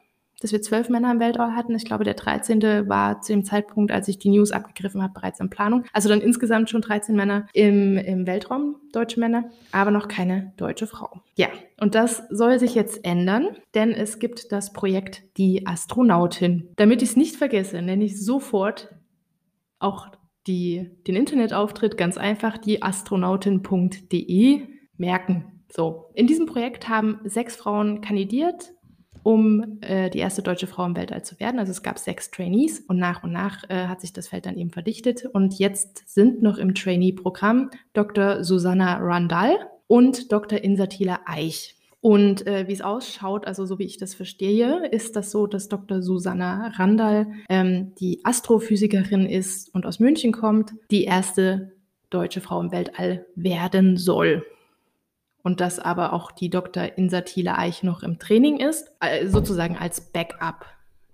dass 0.41 0.51
wir 0.51 0.61
zwölf 0.61 0.89
Männer 0.89 1.11
im 1.11 1.19
Weltall 1.19 1.55
hatten. 1.55 1.75
Ich 1.75 1.85
glaube, 1.85 2.03
der 2.03 2.15
13. 2.15 2.89
war 2.89 3.21
zu 3.21 3.31
dem 3.31 3.45
Zeitpunkt, 3.45 3.91
als 3.91 4.07
ich 4.07 4.19
die 4.19 4.29
News 4.29 4.51
abgegriffen 4.51 5.01
habe, 5.01 5.13
bereits 5.13 5.39
in 5.39 5.49
Planung. 5.49 5.85
Also 5.93 6.09
dann 6.09 6.21
insgesamt 6.21 6.69
schon 6.69 6.81
13 6.81 7.15
Männer 7.15 7.47
im, 7.53 7.97
im 7.97 8.27
Weltraum, 8.27 8.77
deutsche 8.91 9.19
Männer, 9.19 9.49
aber 9.71 9.91
noch 9.91 10.07
keine 10.07 10.53
deutsche 10.57 10.87
Frau. 10.87 11.21
Ja, 11.35 11.47
und 11.79 11.95
das 11.95 12.23
soll 12.29 12.59
sich 12.59 12.75
jetzt 12.75 13.05
ändern, 13.05 13.55
denn 13.75 13.91
es 13.91 14.19
gibt 14.19 14.51
das 14.51 14.73
Projekt 14.73 15.23
Die 15.37 15.65
Astronautin. 15.67 16.69
Damit 16.75 17.01
ich 17.01 17.09
es 17.11 17.15
nicht 17.15 17.35
vergesse, 17.35 17.81
nenne 17.81 18.03
ich 18.03 18.23
sofort 18.23 18.89
auch 19.81 20.07
die, 20.47 20.89
den 21.07 21.15
Internetauftritt 21.15 21.97
ganz 21.97 22.17
einfach 22.17 22.57
die 22.57 22.81
astronautin.de 22.81 24.67
merken. 24.97 25.63
So, 25.71 26.11
in 26.15 26.27
diesem 26.27 26.45
Projekt 26.45 26.89
haben 26.89 27.19
sechs 27.23 27.55
Frauen 27.55 28.01
kandidiert 28.01 28.73
um 29.23 29.79
äh, 29.81 30.09
die 30.09 30.19
erste 30.19 30.41
deutsche 30.41 30.67
Frau 30.67 30.85
im 30.85 30.95
Weltall 30.95 31.23
zu 31.23 31.39
werden. 31.39 31.59
Also 31.59 31.71
es 31.71 31.83
gab 31.83 31.99
sechs 31.99 32.31
Trainees 32.31 32.79
und 32.79 32.97
nach 32.97 33.23
und 33.23 33.31
nach 33.31 33.69
äh, 33.69 33.87
hat 33.87 34.01
sich 34.01 34.13
das 34.13 34.27
Feld 34.27 34.45
dann 34.45 34.57
eben 34.57 34.71
verdichtet. 34.71 35.25
Und 35.25 35.59
jetzt 35.59 36.03
sind 36.07 36.41
noch 36.41 36.57
im 36.57 36.73
Trainee-Programm 36.73 37.69
Dr. 37.93 38.43
Susanna 38.43 38.97
Randall 38.97 39.57
und 39.87 40.31
Dr. 40.31 40.59
Insatila 40.63 41.19
Eich. 41.25 41.75
Und 42.01 42.47
äh, 42.47 42.67
wie 42.67 42.73
es 42.73 42.81
ausschaut, 42.81 43.45
also 43.45 43.65
so 43.67 43.77
wie 43.77 43.85
ich 43.85 43.97
das 43.97 44.15
verstehe, 44.15 44.87
ist 44.87 45.15
das 45.15 45.29
so, 45.29 45.45
dass 45.45 45.69
Dr. 45.69 46.01
Susanna 46.01 46.71
Randall 46.75 47.27
ähm, 47.47 47.93
die 47.99 48.25
Astrophysikerin 48.25 49.27
ist 49.27 49.73
und 49.73 49.85
aus 49.85 49.99
München 49.99 50.31
kommt, 50.31 50.73
die 50.89 51.03
erste 51.03 51.73
deutsche 52.09 52.41
Frau 52.41 52.59
im 52.59 52.71
Weltall 52.71 53.25
werden 53.35 53.97
soll 53.97 54.43
und 55.43 55.59
dass 55.61 55.79
aber 55.79 56.13
auch 56.13 56.31
die 56.31 56.49
Dr. 56.49 56.97
Insatile 56.97 57.57
Eich 57.57 57.83
noch 57.83 58.03
im 58.03 58.17
Training 58.19 58.57
ist, 58.57 58.91
äh, 58.99 59.27
sozusagen 59.27 59.77
als 59.77 60.01
Backup, 60.01 60.65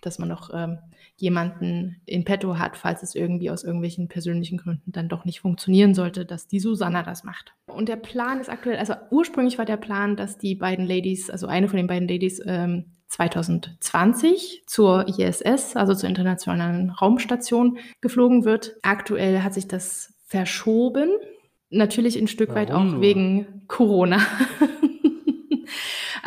dass 0.02 0.20
man 0.20 0.30
noch 0.30 0.52
ähm, 0.54 0.80
jemanden 1.18 2.02
in 2.06 2.24
petto 2.24 2.58
hat, 2.58 2.78
falls 2.78 3.04
es 3.04 3.16
irgendwie 3.16 3.50
aus 3.50 3.64
irgendwelchen 3.64 4.08
persönlichen 4.08 4.58
Gründen 4.58 4.92
dann 4.92 5.10
doch 5.10 5.26
nicht 5.26 5.42
funktionieren 5.42 5.94
sollte, 5.94 6.26
dass 6.26 6.48
die 6.48 6.60
Susanna 6.60 7.04
das 7.04 7.24
macht. 7.24 7.54
Und 7.68 7.90
der 7.90 7.96
Plan 7.98 8.40
ist 8.40 8.50
aktuell, 8.50 8.78
also 8.78 8.94
ursprünglich 9.12 9.58
war 9.58 9.66
der 9.66 9.78
Plan, 9.78 10.16
dass 10.16 10.38
die 10.38 10.56
beiden 10.56 10.86
Ladies, 10.86 11.30
also 11.30 11.48
eine 11.48 11.68
von 11.68 11.78
den 11.78 11.88
beiden 11.88 12.08
Ladies, 12.08 12.42
ähm, 12.46 12.86
2020 13.10 14.64
zur 14.68 15.08
ISS, 15.08 15.76
also 15.76 15.94
zur 15.94 16.10
Internationalen 16.10 16.90
Raumstation, 16.90 17.78
geflogen 18.02 18.44
wird. 18.44 18.76
Aktuell 18.82 19.42
hat 19.44 19.54
sich 19.54 19.68
das 19.68 20.14
verschoben 20.26 21.10
Natürlich 21.70 22.18
ein 22.18 22.28
Stück 22.28 22.56
weit 22.56 22.72
auch 22.72 23.02
wegen 23.02 23.64
Corona. 23.68 24.22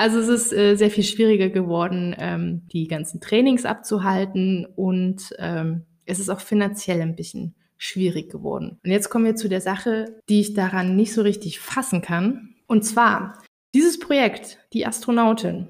also 0.01 0.19
es 0.19 0.29
ist 0.29 0.53
äh, 0.55 0.77
sehr 0.77 0.91
viel 0.91 1.05
schwieriger 1.05 1.51
geworden, 1.51 2.17
ähm, 2.19 2.63
die 2.73 2.89
ganzen 2.89 3.21
Trainings 3.21 3.67
abzuhalten 3.67 4.67
und 4.75 5.35
ähm, 5.39 5.83
es 6.07 6.19
ist 6.19 6.31
auch 6.31 6.41
finanziell 6.41 7.03
ein 7.03 7.17
bisschen 7.17 7.55
schwierig 7.77 8.31
geworden. 8.31 8.79
Und 8.83 8.91
jetzt 8.91 9.11
kommen 9.11 9.27
wir 9.27 9.37
zu 9.37 9.51
der 9.51 9.61
Sache, 9.61 10.17
die 10.31 10.41
ich 10.41 10.55
daran 10.55 10.97
nicht 10.97 11.13
so 11.13 11.21
richtig 11.21 11.61
fassen 11.61 12.01
kann. 12.01 12.55
Und 12.67 12.83
zwar, 12.83 13.43
dieses 13.75 13.99
Projekt, 13.99 14.59
die 14.73 14.87
Astronautin, 14.87 15.69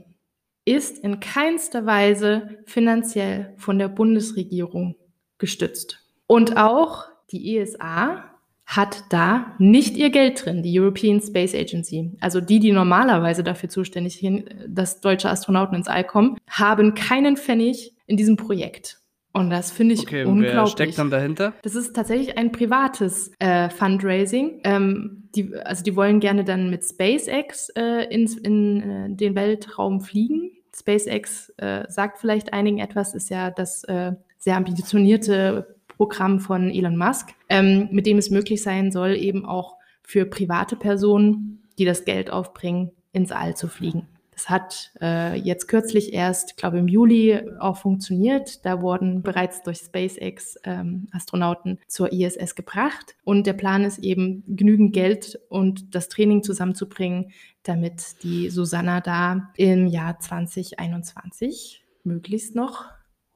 ist 0.65 0.99
in 0.99 1.19
keinster 1.19 1.85
Weise 1.85 2.59
finanziell 2.67 3.53
von 3.57 3.81
der 3.81 3.89
Bundesregierung 3.89 4.95
gestützt. 5.39 6.07
Und 6.29 6.57
auch 6.57 7.07
die 7.33 7.57
ESA 7.57 8.31
hat 8.71 9.03
da 9.09 9.53
nicht 9.59 9.97
ihr 9.97 10.11
Geld 10.11 10.45
drin, 10.45 10.63
die 10.63 10.79
European 10.79 11.21
Space 11.21 11.57
Agency. 11.57 12.13
Also 12.21 12.41
die, 12.41 12.61
die 12.61 12.71
normalerweise 12.71 13.43
dafür 13.43 13.69
zuständig 13.69 14.19
sind, 14.19 14.45
dass 14.69 15.01
deutsche 15.01 15.29
Astronauten 15.29 15.75
ins 15.75 15.89
All 15.89 16.05
kommen, 16.05 16.37
haben 16.49 16.95
keinen 16.95 17.37
Pfennig 17.37 17.97
in 18.07 18.17
diesem 18.17 18.37
Projekt. 18.37 19.01
Und 19.33 19.51
das 19.51 19.73
finde 19.73 19.95
ich 19.95 20.03
okay, 20.03 20.23
unglaublich. 20.25 20.55
Wer 20.55 20.67
steckt 20.67 20.99
dann 20.99 21.11
dahinter? 21.11 21.53
Das 21.63 21.75
ist 21.75 21.97
tatsächlich 21.97 22.39
ein 22.39 22.53
privates 22.53 23.33
äh, 23.41 23.71
Fundraising. 23.71 24.61
Ähm, 24.63 25.29
die, 25.35 25.53
also 25.57 25.83
die 25.83 25.97
wollen 25.97 26.21
gerne 26.21 26.45
dann 26.45 26.71
mit 26.71 26.85
SpaceX 26.85 27.71
äh, 27.71 28.05
ins, 28.13 28.37
in 28.37 28.81
äh, 28.81 29.11
den 29.11 29.35
Weltraum 29.35 30.01
fliegen. 30.01 30.53
SpaceX 30.73 31.53
äh, 31.57 31.85
sagt 31.89 32.19
vielleicht 32.19 32.53
einigen 32.53 32.79
etwas, 32.79 33.15
ist 33.15 33.31
ja 33.31 33.51
das 33.51 33.83
äh, 33.85 34.13
sehr 34.39 34.57
ambitionierte 34.57 35.77
Programm 36.01 36.41
von 36.41 36.71
Elon 36.71 36.97
Musk, 36.97 37.35
ähm, 37.51 37.91
mit 37.91 38.07
dem 38.07 38.17
es 38.17 38.31
möglich 38.31 38.63
sein 38.63 38.91
soll, 38.91 39.17
eben 39.17 39.45
auch 39.45 39.77
für 40.03 40.25
private 40.25 40.75
Personen, 40.75 41.63
die 41.79 41.85
das 41.85 42.07
Geld 42.07 42.31
aufbringen, 42.31 42.93
ins 43.13 43.33
All 43.33 43.55
zu 43.55 43.69
fliegen. 43.69 44.09
Das 44.31 44.49
hat 44.49 44.93
äh, 45.03 45.37
jetzt 45.39 45.69
kürzlich 45.69 46.15
erst, 46.15 46.57
glaube 46.57 46.79
im 46.79 46.89
Juli 46.89 47.43
auch 47.59 47.77
funktioniert. 47.77 48.65
Da 48.65 48.81
wurden 48.81 49.21
bereits 49.21 49.63
durch 49.63 49.77
SpaceX 49.77 50.59
ähm, 50.65 51.09
Astronauten 51.13 51.79
zur 51.87 52.11
ISS 52.15 52.55
gebracht. 52.55 53.15
Und 53.23 53.47
der 53.47 53.53
Plan 53.53 53.85
ist 53.85 53.99
eben, 53.99 54.43
genügend 54.47 54.95
Geld 54.95 55.39
und 55.51 55.95
das 55.95 56.09
Training 56.09 56.43
zusammenzubringen, 56.43 57.33
damit 57.63 58.23
die 58.23 58.49
Susanna 58.49 59.03
da 59.03 59.51
im 59.59 59.87
Jahr 59.87 60.19
2021 60.19 61.85
möglichst 62.05 62.55
noch 62.55 62.87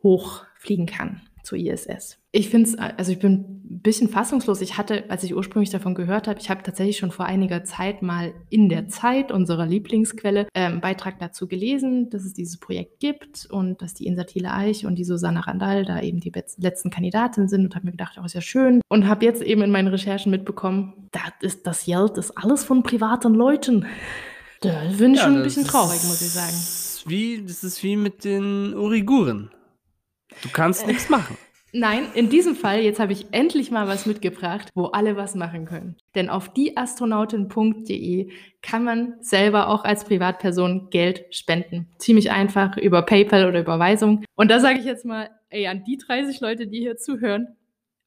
hochfliegen 0.02 0.87
kann 0.87 1.21
zur 1.44 1.58
ISS. 1.58 2.18
Ich 2.32 2.48
finde 2.48 2.70
es, 2.70 2.78
also 2.78 3.12
ich 3.12 3.18
bin 3.18 3.32
ein 3.32 3.80
bisschen 3.80 4.08
fassungslos. 4.08 4.60
Ich 4.60 4.76
hatte, 4.76 5.04
als 5.08 5.22
ich 5.22 5.36
ursprünglich 5.36 5.70
davon 5.70 5.94
gehört 5.94 6.26
habe, 6.26 6.40
ich 6.40 6.50
habe 6.50 6.62
tatsächlich 6.62 6.96
schon 6.96 7.12
vor 7.12 7.26
einiger 7.26 7.64
Zeit 7.64 8.02
mal 8.02 8.34
in 8.50 8.68
der 8.68 8.88
Zeit, 8.88 9.30
unserer 9.30 9.66
Lieblingsquelle, 9.66 10.48
äh, 10.52 10.60
einen 10.60 10.80
Beitrag 10.80 11.18
dazu 11.18 11.46
gelesen, 11.46 12.10
dass 12.10 12.24
es 12.24 12.32
dieses 12.32 12.58
Projekt 12.58 12.98
gibt 12.98 13.46
und 13.50 13.82
dass 13.82 13.94
die 13.94 14.06
Insatile 14.06 14.52
Eich 14.52 14.86
und 14.86 14.96
die 14.96 15.04
Susanna 15.04 15.40
Randall 15.40 15.84
da 15.84 16.00
eben 16.00 16.20
die 16.20 16.32
letzten 16.56 16.90
Kandidatinnen 16.90 17.48
sind 17.48 17.64
und 17.64 17.74
habe 17.74 17.86
mir 17.86 17.92
gedacht, 17.92 18.18
oh, 18.20 18.24
ist 18.24 18.34
ja 18.34 18.40
schön. 18.40 18.80
Und 18.88 19.06
habe 19.06 19.24
jetzt 19.24 19.42
eben 19.42 19.62
in 19.62 19.70
meinen 19.70 19.88
Recherchen 19.88 20.30
mitbekommen, 20.30 21.08
das 21.12 21.22
ist 21.40 21.66
das 21.66 21.84
Geld 21.84 22.18
ist 22.18 22.32
alles 22.36 22.64
von 22.64 22.82
privaten 22.82 23.34
Leuten. 23.34 23.86
Da 24.60 24.82
bin 24.98 25.12
ich 25.12 25.18
ja, 25.18 25.26
schon 25.26 25.36
ein 25.36 25.42
bisschen 25.42 25.66
traurig, 25.66 26.02
muss 26.04 26.22
ich 26.22 26.30
sagen. 26.30 26.54
Wie, 27.06 27.44
das 27.46 27.62
ist 27.64 27.82
wie 27.82 27.96
mit 27.96 28.24
den 28.24 28.74
Uiguren. 28.74 29.50
Du 30.43 30.49
kannst 30.50 30.85
äh, 30.85 30.87
nichts 30.88 31.09
machen. 31.09 31.37
Nein, 31.76 32.07
in 32.14 32.28
diesem 32.28 32.54
Fall, 32.54 32.83
jetzt 32.83 33.00
habe 33.00 33.12
ich 33.12 33.26
endlich 33.33 33.73
mal 33.73 33.88
was 33.88 34.07
mitgebracht, 34.07 34.71
wo 34.76 34.85
alle 34.85 35.16
was 35.16 35.35
machen 35.35 35.64
können. 35.64 35.97
Denn 36.14 36.31
auf 36.31 36.52
dieastronautin.de 36.52 38.31
kann 38.62 38.85
man 38.85 39.14
selber 39.21 39.69
auch 39.69 39.83
als 39.83 40.04
Privatperson 40.04 40.88
Geld 40.90 41.25
spenden. 41.35 41.88
Ziemlich 41.99 42.31
einfach 42.31 42.76
über 42.76 43.02
PayPal 43.02 43.49
oder 43.49 43.59
Überweisung. 43.59 44.25
Und 44.37 44.52
da 44.52 44.61
sage 44.61 44.78
ich 44.78 44.85
jetzt 44.85 45.04
mal, 45.04 45.31
ey, 45.49 45.66
an 45.66 45.83
die 45.83 45.97
30 45.97 46.40
Leute, 46.40 46.69
die 46.69 46.78
hier 46.78 46.97
zuhören, 46.97 47.57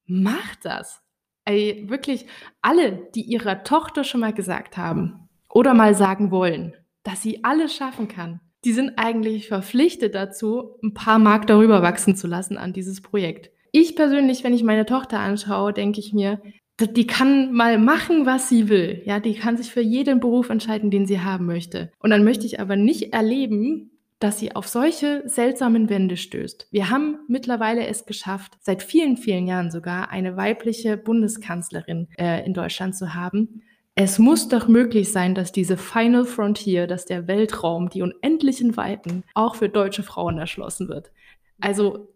macht 0.05 0.63
das. 0.63 1.03
Ey, 1.43 1.83
wirklich 1.89 2.25
alle, 2.61 3.09
die 3.15 3.23
ihrer 3.23 3.65
Tochter 3.65 4.05
schon 4.05 4.21
mal 4.21 4.33
gesagt 4.33 4.77
haben 4.77 5.27
oder 5.49 5.73
mal 5.73 5.93
sagen 5.93 6.31
wollen, 6.31 6.73
dass 7.03 7.21
sie 7.21 7.43
alles 7.43 7.75
schaffen 7.75 8.07
kann, 8.07 8.39
die 8.65 8.73
sind 8.73 8.93
eigentlich 8.97 9.47
verpflichtet 9.47 10.15
dazu, 10.15 10.77
ein 10.83 10.93
paar 10.93 11.19
Mark 11.19 11.47
darüber 11.47 11.81
wachsen 11.81 12.15
zu 12.15 12.27
lassen 12.27 12.57
an 12.57 12.73
dieses 12.73 13.01
Projekt. 13.01 13.51
Ich 13.71 13.95
persönlich, 13.95 14.43
wenn 14.43 14.53
ich 14.53 14.63
meine 14.63 14.85
Tochter 14.85 15.19
anschaue, 15.19 15.73
denke 15.73 15.99
ich 15.99 16.13
mir, 16.13 16.41
die 16.79 17.07
kann 17.07 17.53
mal 17.53 17.77
machen, 17.79 18.25
was 18.25 18.49
sie 18.49 18.69
will. 18.69 19.01
Ja, 19.05 19.19
die 19.19 19.33
kann 19.33 19.57
sich 19.57 19.71
für 19.71 19.81
jeden 19.81 20.19
Beruf 20.19 20.49
entscheiden, 20.49 20.91
den 20.91 21.05
sie 21.05 21.21
haben 21.21 21.45
möchte. 21.45 21.91
Und 21.99 22.11
dann 22.11 22.23
möchte 22.23 22.45
ich 22.45 22.59
aber 22.59 22.75
nicht 22.75 23.13
erleben, 23.13 23.91
dass 24.19 24.39
sie 24.39 24.55
auf 24.55 24.67
solche 24.67 25.23
seltsamen 25.25 25.89
Wände 25.89 26.17
stößt. 26.17 26.67
Wir 26.71 26.89
haben 26.89 27.19
mittlerweile 27.27 27.85
es 27.85 28.05
geschafft, 28.05 28.57
seit 28.61 28.81
vielen, 28.81 29.17
vielen 29.17 29.47
Jahren 29.47 29.69
sogar 29.71 30.09
eine 30.09 30.37
weibliche 30.37 30.97
Bundeskanzlerin 30.97 32.07
äh, 32.17 32.45
in 32.45 32.53
Deutschland 32.53 32.95
zu 32.95 33.13
haben. 33.13 33.61
Es 33.99 34.19
muss 34.19 34.47
doch 34.47 34.67
möglich 34.67 35.11
sein, 35.11 35.33
dass 35.33 35.51
diese 35.51 35.75
Final 35.75 36.25
Frontier, 36.25 36.85
dass 36.85 37.05
der 37.05 37.27
Weltraum, 37.27 37.89
die 37.89 38.03
unendlichen 38.03 38.77
Weiten 38.77 39.23
auch 39.33 39.55
für 39.55 39.69
deutsche 39.69 40.03
Frauen 40.03 40.37
erschlossen 40.37 40.87
wird. 40.87 41.11
Also 41.59 42.13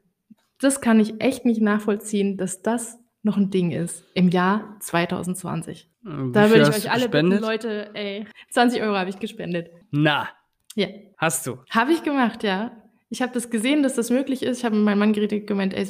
das 0.59 0.79
kann 0.79 0.99
ich 0.99 1.19
echt 1.19 1.43
nicht 1.43 1.59
nachvollziehen, 1.59 2.37
dass 2.37 2.61
das 2.61 2.99
noch 3.23 3.35
ein 3.35 3.49
Ding 3.49 3.71
ist 3.71 4.05
im 4.13 4.29
Jahr 4.29 4.75
2020. 4.79 5.89
Wie 6.03 6.31
da 6.31 6.51
würde 6.51 6.69
ich 6.69 6.85
euch 6.85 6.91
alle 6.91 7.05
gespendet? 7.05 7.39
bitten, 7.39 7.51
Leute, 7.51 7.89
ey, 7.95 8.27
20 8.51 8.79
Euro 8.83 8.95
habe 8.95 9.09
ich 9.09 9.17
gespendet. 9.17 9.71
Na. 9.89 10.29
Ja. 10.75 10.87
Hast 11.17 11.47
du? 11.47 11.57
Habe 11.71 11.93
ich 11.93 12.03
gemacht, 12.03 12.43
ja. 12.43 12.80
Ich 13.13 13.21
habe 13.21 13.33
das 13.33 13.49
gesehen, 13.49 13.83
dass 13.83 13.95
das 13.95 14.09
möglich 14.09 14.41
ist. 14.41 14.59
Ich 14.59 14.63
habe 14.63 14.77
mit 14.77 14.85
meinem 14.85 14.99
Mann 14.99 15.11
geredet 15.11 15.45
gemeint, 15.45 15.73
ey, 15.73 15.85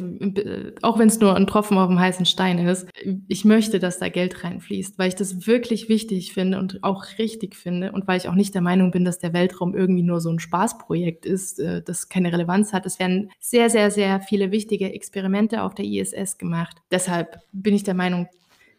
auch 0.82 0.98
wenn 0.98 1.08
es 1.08 1.20
nur 1.20 1.36
ein 1.36 1.46
Tropfen 1.46 1.78
auf 1.78 1.88
dem 1.88 2.00
heißen 2.00 2.26
Stein 2.26 2.58
ist, 2.58 2.88
ich 3.28 3.46
möchte, 3.46 3.78
dass 3.78 4.00
da 4.00 4.10
Geld 4.10 4.44
reinfließt, 4.44 4.98
weil 4.98 5.10
ich 5.10 5.16
das 5.16 5.46
wirklich 5.46 5.88
wichtig 5.88 6.34
finde 6.34 6.58
und 6.58 6.84
auch 6.84 7.06
richtig 7.20 7.56
finde 7.56 7.92
und 7.92 8.08
weil 8.08 8.18
ich 8.18 8.28
auch 8.28 8.34
nicht 8.34 8.56
der 8.56 8.64
Meinung 8.64 8.90
bin, 8.90 9.06
dass 9.06 9.20
der 9.20 9.34
Weltraum 9.34 9.76
irgendwie 9.76 10.02
nur 10.02 10.20
so 10.20 10.32
ein 10.32 10.40
Spaßprojekt 10.40 11.28
ist, 11.28 11.60
äh, 11.60 11.84
das 11.84 12.10
keine 12.10 12.34
Relevanz 12.34 12.74
hat. 12.74 12.88
Es 12.88 12.98
werden 12.98 13.30
sehr, 13.40 13.70
sehr, 13.70 13.92
sehr 13.92 14.22
viele 14.22 14.50
wichtige 14.50 14.92
Experimente 14.92 15.62
auf 15.62 15.76
der 15.76 15.86
ISS 15.86 16.40
gemacht. 16.40 16.82
Deshalb 16.90 17.38
bin 17.52 17.76
ich 17.76 17.84
der 17.84 17.94
Meinung, 17.94 18.30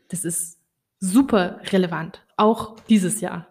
das 0.08 0.24
ist 0.24 0.58
super 0.98 1.60
relevant, 1.70 2.26
auch 2.36 2.74
dieses 2.88 3.20
Jahr. 3.20 3.46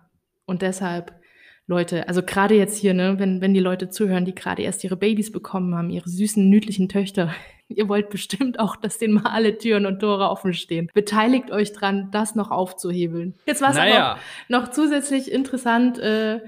Und 0.46 0.62
deshalb 0.62 1.21
Leute, 1.68 2.08
also 2.08 2.22
gerade 2.22 2.56
jetzt 2.56 2.78
hier, 2.78 2.94
ne, 2.94 3.16
wenn, 3.18 3.40
wenn 3.42 3.54
die 3.54 3.60
Leute 3.60 3.90
zuhören, 3.90 4.26
die 4.26 4.36
gerade 4.36 4.62
erst 4.62 4.84
ihre 4.84 4.98
Babys 4.98 5.32
bekommen 5.32 5.76
haben, 5.76 5.90
ihre 5.90 6.10
süßen, 6.10 6.50
niedlichen 6.50 6.90
Töchter, 6.90 7.34
ihr 7.70 7.88
wollt 7.88 8.10
bestimmt 8.10 8.60
auch, 8.60 8.76
dass 8.76 8.98
denen 8.98 9.14
mal 9.14 9.30
alle 9.32 9.58
Türen 9.58 9.86
und 9.86 10.00
Tore 10.00 10.30
offen 10.30 10.54
stehen. 10.54 10.90
Beteiligt 10.94 11.52
euch 11.52 11.72
dran, 11.72 12.10
das 12.12 12.36
noch 12.36 12.52
aufzuhebeln. 12.52 13.36
Jetzt 13.46 13.62
war 13.62 13.70
es 13.70 13.78
Naja. 13.78 14.12
aber 14.12 14.20
noch 14.50 14.72
zusätzlich 14.72 15.32
interessant, 15.32 15.98
äh, 16.00 16.42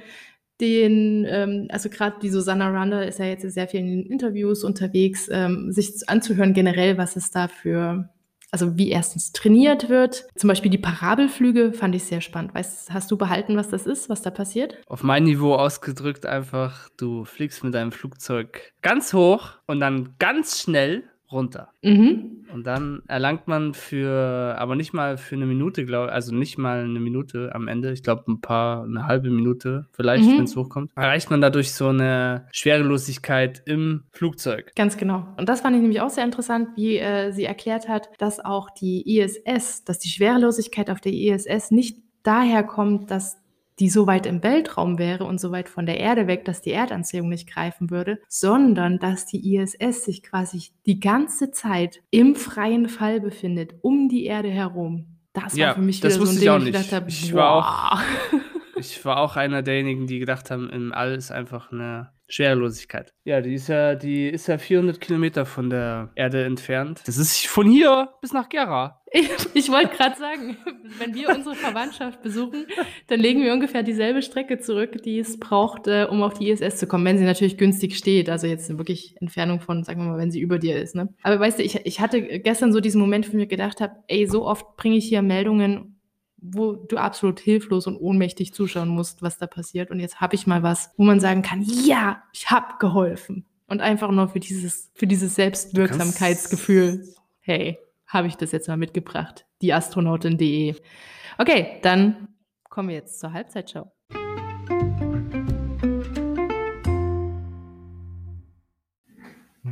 den, 0.62 1.26
ähm, 1.28 1.68
also 1.72 1.90
gerade 1.90 2.18
die 2.22 2.30
Susanna 2.30 2.70
Runder 2.70 3.08
ist 3.08 3.20
ja 3.20 3.26
jetzt 3.26 3.44
in 3.44 3.50
sehr 3.50 3.68
vielen 3.68 4.06
Interviews 4.06 4.64
unterwegs, 4.64 5.28
ähm, 5.32 5.72
sich 5.72 6.08
anzuhören 6.08 6.54
generell, 6.54 6.98
was 6.98 7.16
es 7.16 7.32
da 7.32 7.48
für, 7.48 8.10
also 8.54 8.78
wie 8.78 8.92
erstens 8.92 9.32
trainiert 9.32 9.90
wird. 9.90 10.28
Zum 10.36 10.48
Beispiel 10.48 10.70
die 10.70 10.78
Parabelflüge 10.78 11.74
fand 11.74 11.96
ich 11.96 12.04
sehr 12.04 12.22
spannend. 12.22 12.54
Weißt, 12.54 12.94
hast 12.94 13.10
du 13.10 13.18
behalten, 13.18 13.58
was 13.58 13.70
das 13.70 13.88
ist, 13.88 14.10
was 14.10 14.22
da 14.22 14.30
passiert? 14.30 14.78
Auf 14.86 15.02
mein 15.02 15.24
Niveau 15.24 15.56
ausgedrückt 15.56 16.28
einfach, 16.28 16.88
du 16.96 17.26
fliegst 17.26 17.64
mit 17.64 17.74
deinem 17.74 17.92
Flugzeug 17.92 18.72
ganz 18.84 19.14
hoch 19.14 19.54
und 19.66 19.80
dann 19.80 20.14
ganz 20.20 20.62
schnell 20.62 21.04
runter. 21.34 21.70
Mhm. 21.82 22.46
Und 22.54 22.68
dann 22.68 23.02
erlangt 23.08 23.48
man 23.48 23.74
für, 23.74 24.56
aber 24.60 24.76
nicht 24.76 24.94
mal 24.94 25.18
für 25.18 25.36
eine 25.36 25.46
Minute, 25.48 25.86
glaube 25.86 26.12
also 26.12 26.34
nicht 26.36 26.58
mal 26.58 26.84
eine 26.84 27.00
Minute 27.00 27.50
am 27.54 27.68
Ende, 27.68 27.92
ich 27.92 28.04
glaube 28.04 28.32
ein 28.32 28.42
paar, 28.42 28.84
eine 28.84 29.08
halbe 29.08 29.30
Minute 29.32 29.88
vielleicht, 29.92 30.26
Mhm. 30.26 30.38
wenn 30.38 30.44
es 30.44 30.56
hochkommt, 30.56 30.92
erreicht 30.96 31.32
man 31.32 31.42
dadurch 31.42 31.74
so 31.74 31.88
eine 31.88 32.48
Schwerelosigkeit 32.52 33.64
im 33.66 34.04
Flugzeug. 34.12 34.72
Ganz 34.76 34.98
genau. 34.98 35.26
Und 35.38 35.50
das 35.50 35.62
fand 35.62 35.76
ich 35.76 35.82
nämlich 35.82 36.02
auch 36.02 36.10
sehr 36.10 36.24
interessant, 36.24 36.70
wie 36.76 36.98
äh, 36.98 37.32
sie 37.32 37.44
erklärt 37.46 37.88
hat, 37.90 38.10
dass 38.20 38.40
auch 38.40 38.70
die 38.70 39.18
ISS, 39.20 39.84
dass 39.84 40.00
die 40.00 40.10
Schwerelosigkeit 40.10 40.90
auf 40.90 41.02
der 41.02 41.14
ISS 41.14 41.72
nicht 41.72 41.98
daher 42.24 42.64
kommt, 42.64 43.12
dass 43.12 43.43
die 43.80 43.90
so 43.90 44.08
weit 44.08 44.26
im 44.26 44.44
Weltraum 44.44 44.98
wäre 45.00 45.26
und 45.26 45.40
so 45.40 45.52
weit 45.52 45.70
von 45.70 45.86
der 45.86 46.00
Erde 46.00 46.28
weg, 46.28 46.46
dass 46.46 46.62
die 46.62 46.72
Erdanziehung 46.72 47.30
nicht 47.30 47.50
greifen 47.52 47.90
würde, 47.90 48.20
sondern 48.28 49.00
dass 49.00 49.26
die 49.26 49.56
ISS 49.56 50.06
sich 50.06 50.24
quasi 50.24 50.70
die 50.86 51.00
ganze 51.00 51.52
Zeit 51.52 52.02
im 52.12 52.36
freien 52.36 52.88
Fall 52.90 53.20
befindet, 53.20 53.76
um 53.82 54.10
die 54.10 54.26
Erde 54.26 54.50
herum. 54.50 55.08
Das 55.34 55.54
war 55.54 55.60
Ja, 55.60 55.74
für 55.74 55.82
mich 55.82 56.00
das 56.00 56.16
wieder 56.16 56.26
so 56.26 56.32
ein 56.32 56.36
Ding, 56.36 56.44
ich 56.44 56.50
auch 56.50 56.60
ich 56.60 56.66
gedacht 56.66 56.92
habe, 56.92 57.10
Ich 57.10 57.34
war 57.34 58.00
wow. 58.32 58.42
Ich 58.76 59.06
war 59.06 59.18
auch 59.18 59.36
einer 59.38 59.62
derjenigen, 59.62 60.08
die 60.08 60.20
gedacht 60.20 60.52
haben, 60.52 60.70
im 60.70 60.92
All 60.94 61.14
ist 61.14 61.32
einfach 61.32 61.72
eine 61.72 62.12
Schwerelosigkeit. 62.34 63.14
Ja, 63.26 63.42
die 63.42 63.54
ist 63.54 63.70
ja, 63.70 63.94
die 63.94 64.28
ist 64.28 64.48
ja 64.48 64.58
400 64.58 65.00
Kilometer 65.00 65.46
von 65.46 65.70
der 65.70 66.10
Erde 66.16 66.46
entfernt. 66.46 67.02
Das 67.06 67.18
ist 67.18 67.46
von 67.46 67.70
hier 67.70 68.10
bis 68.22 68.34
nach 68.34 68.50
Gera. 68.50 69.00
Ich, 69.16 69.30
ich 69.54 69.70
wollte 69.70 69.96
gerade 69.96 70.18
sagen, 70.18 70.58
wenn 70.98 71.14
wir 71.14 71.30
unsere 71.30 71.54
Verwandtschaft 71.54 72.24
besuchen, 72.24 72.66
dann 73.06 73.20
legen 73.20 73.44
wir 73.44 73.54
ungefähr 73.54 73.84
dieselbe 73.84 74.24
Strecke 74.24 74.58
zurück, 74.58 75.04
die 75.04 75.20
es 75.20 75.40
braucht, 75.40 75.86
äh, 75.86 76.08
um 76.10 76.24
auf 76.24 76.34
die 76.34 76.50
ISS 76.50 76.78
zu 76.78 76.88
kommen, 76.88 77.06
wenn 77.06 77.20
sie 77.20 77.24
natürlich 77.24 77.60
günstig 77.60 77.96
steht. 77.96 78.28
Also 78.28 78.48
jetzt 78.48 78.76
wirklich 78.76 79.16
Entfernung 79.22 79.60
von, 79.60 79.84
sagen 79.84 80.02
wir 80.02 80.10
mal, 80.10 80.18
wenn 80.18 80.32
sie 80.32 80.40
über 80.40 80.58
dir 80.58 80.82
ist. 80.82 80.96
Ne? 80.96 81.14
Aber 81.22 81.40
weißt 81.40 81.60
du, 81.60 81.64
ich, 81.64 81.86
ich 81.86 82.00
hatte 82.00 82.24
gestern 82.40 82.74
so 82.74 82.80
diesen 82.80 83.00
Moment, 83.00 83.28
wo 83.28 83.30
ich 83.30 83.36
mir 83.36 83.46
gedacht 83.46 83.82
habe, 83.82 83.94
ey, 84.08 84.26
so 84.26 84.48
oft 84.48 84.78
bringe 84.78 84.98
ich 84.98 85.08
hier 85.08 85.22
Meldungen, 85.22 85.93
wo 86.44 86.74
du 86.74 86.98
absolut 86.98 87.40
hilflos 87.40 87.88
und 87.88 87.98
ohnmächtig 87.98 88.54
zuschauen 88.54 88.90
musst, 88.90 89.22
was 89.22 89.38
da 89.38 89.48
passiert. 89.48 89.92
Und 89.92 90.00
jetzt 90.00 90.20
habe 90.22 90.36
ich 90.36 90.46
mal 90.46 90.64
was, 90.64 90.92
wo 90.98 91.04
man 91.04 91.20
sagen 91.20 91.42
kann, 91.42 91.62
ja, 91.62 92.24
ich 92.34 92.52
habe 92.52 92.76
geholfen. 92.80 93.46
Und 93.68 93.82
einfach 93.82 94.12
nur 94.12 94.28
für 94.28 94.40
dieses, 94.40 94.92
für 94.94 95.08
dieses 95.08 95.36
Selbstwirksamkeitsgefühl, 95.36 97.08
hey, 97.40 97.80
habe 98.06 98.28
ich 98.28 98.36
das 98.36 98.52
jetzt 98.52 98.68
mal 98.68 98.78
mitgebracht. 98.78 99.46
Die 99.62 99.74
Astronautin.de. 99.74 100.76
Okay, 101.38 101.80
dann 101.82 102.28
kommen 102.70 102.90
wir 102.90 102.96
jetzt 102.96 103.20
zur 103.20 103.34
Halbzeitshow. 103.34 103.92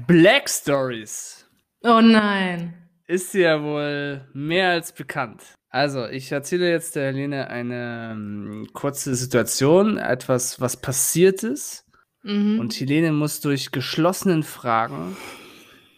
Black 0.08 0.50
Stories 0.50 1.42
Oh 1.84 2.00
nein. 2.00 2.81
Ist 3.12 3.34
ja 3.34 3.62
wohl 3.62 4.22
mehr 4.34 4.70
als 4.70 4.94
bekannt. 4.94 5.44
Also, 5.70 6.08
ich 6.08 6.32
erzähle 6.32 6.70
jetzt 6.70 6.96
der 6.96 7.08
Helene 7.08 7.50
eine 7.50 8.12
ähm, 8.14 8.68
kurze 8.74 9.16
Situation, 9.16 9.98
etwas, 9.98 10.62
was 10.62 10.78
passiert 10.78 11.44
ist. 11.44 11.86
Mhm. 12.24 12.60
Und 12.60 12.74
Helene 12.74 13.12
muss 13.12 13.42
durch 13.42 13.72
geschlossenen 13.72 14.44
Fragen 14.44 15.18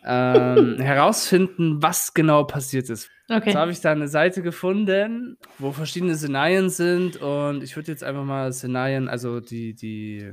ähm, 0.03 0.77
herausfinden, 0.79 1.81
was 1.81 2.13
genau 2.13 2.45
passiert 2.45 2.89
ist. 2.89 3.09
okay. 3.29 3.43
Jetzt 3.45 3.55
habe 3.55 3.71
ich 3.71 3.81
da 3.81 3.91
eine 3.91 4.07
Seite 4.07 4.41
gefunden, 4.41 5.37
wo 5.59 5.71
verschiedene 5.71 6.15
Szenarien 6.15 6.69
sind 6.69 7.17
und 7.17 7.63
ich 7.63 7.75
würde 7.75 7.91
jetzt 7.91 8.03
einfach 8.03 8.23
mal 8.23 8.51
Szenarien, 8.53 9.07
also 9.07 9.39
die, 9.39 9.73
die, 9.75 10.31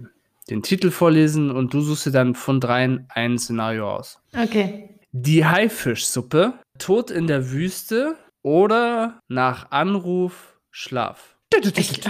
den 0.49 0.63
Titel 0.63 0.91
vorlesen 0.91 1.51
und 1.51 1.75
du 1.75 1.81
suchst 1.81 2.07
dir 2.07 2.13
dann 2.13 2.35
von 2.35 2.61
dreien 2.61 3.07
ein 3.11 3.39
Szenario 3.39 3.91
aus. 3.91 4.23
Okay. 4.35 4.97
Die 5.13 5.45
Haifischsuppe, 5.45 6.55
Tod 6.81 7.11
in 7.11 7.27
der 7.27 7.53
Wüste 7.53 8.17
oder 8.43 9.21
nach 9.29 9.71
Anruf 9.71 10.59
Schlaf. 10.71 11.37
Ich, 11.77 12.01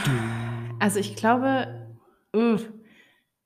also 0.78 0.98
ich 0.98 1.16
glaube, 1.16 1.88
uff, 2.34 2.68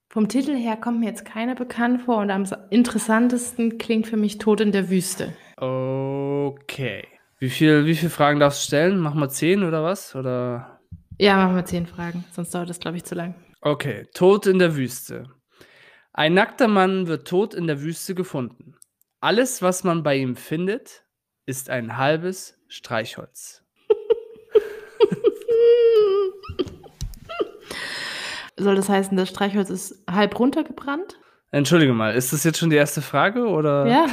vom 0.08 0.28
Titel 0.28 0.54
her 0.54 0.76
kommt 0.76 1.00
mir 1.00 1.06
jetzt 1.06 1.24
keiner 1.24 1.54
bekannt 1.54 2.02
vor 2.02 2.18
und 2.18 2.30
am 2.30 2.46
interessantesten 2.70 3.78
klingt 3.78 4.06
für 4.06 4.16
mich 4.16 4.38
Tod 4.38 4.60
in 4.60 4.70
der 4.70 4.90
Wüste. 4.90 5.34
Okay. 5.56 7.04
Wie 7.38 7.50
viel, 7.50 7.86
wie 7.86 7.94
viele 7.94 8.10
Fragen 8.10 8.38
darfst 8.40 8.62
du 8.62 8.66
stellen? 8.68 8.98
Machen 8.98 9.20
wir 9.20 9.28
zehn 9.28 9.64
oder 9.64 9.82
was? 9.82 10.14
Oder 10.14 10.80
Ja, 11.18 11.36
machen 11.36 11.56
wir 11.56 11.64
zehn 11.64 11.86
Fragen, 11.86 12.24
sonst 12.32 12.54
dauert 12.54 12.70
das, 12.70 12.80
glaube 12.80 12.96
ich, 12.96 13.04
zu 13.04 13.14
lang. 13.14 13.34
Okay, 13.60 14.06
Tod 14.14 14.46
in 14.46 14.58
der 14.58 14.76
Wüste. 14.76 15.24
Ein 16.12 16.34
nackter 16.34 16.68
Mann 16.68 17.06
wird 17.06 17.26
tot 17.26 17.54
in 17.54 17.66
der 17.66 17.82
Wüste 17.82 18.14
gefunden. 18.14 18.76
Alles, 19.20 19.62
was 19.62 19.84
man 19.84 20.02
bei 20.02 20.16
ihm 20.16 20.36
findet, 20.36 21.03
ist 21.46 21.70
ein 21.70 21.96
halbes 21.96 22.58
Streichholz. 22.68 23.62
Soll 28.56 28.76
das 28.76 28.88
heißen, 28.88 29.16
das 29.16 29.28
Streichholz 29.28 29.68
ist 29.70 30.02
halb 30.10 30.38
runtergebrannt? 30.38 31.18
Entschuldige 31.50 31.92
mal, 31.92 32.14
ist 32.14 32.32
das 32.32 32.44
jetzt 32.44 32.58
schon 32.58 32.70
die 32.70 32.76
erste 32.76 33.02
Frage 33.02 33.46
oder? 33.46 33.86
Ja. 33.86 34.06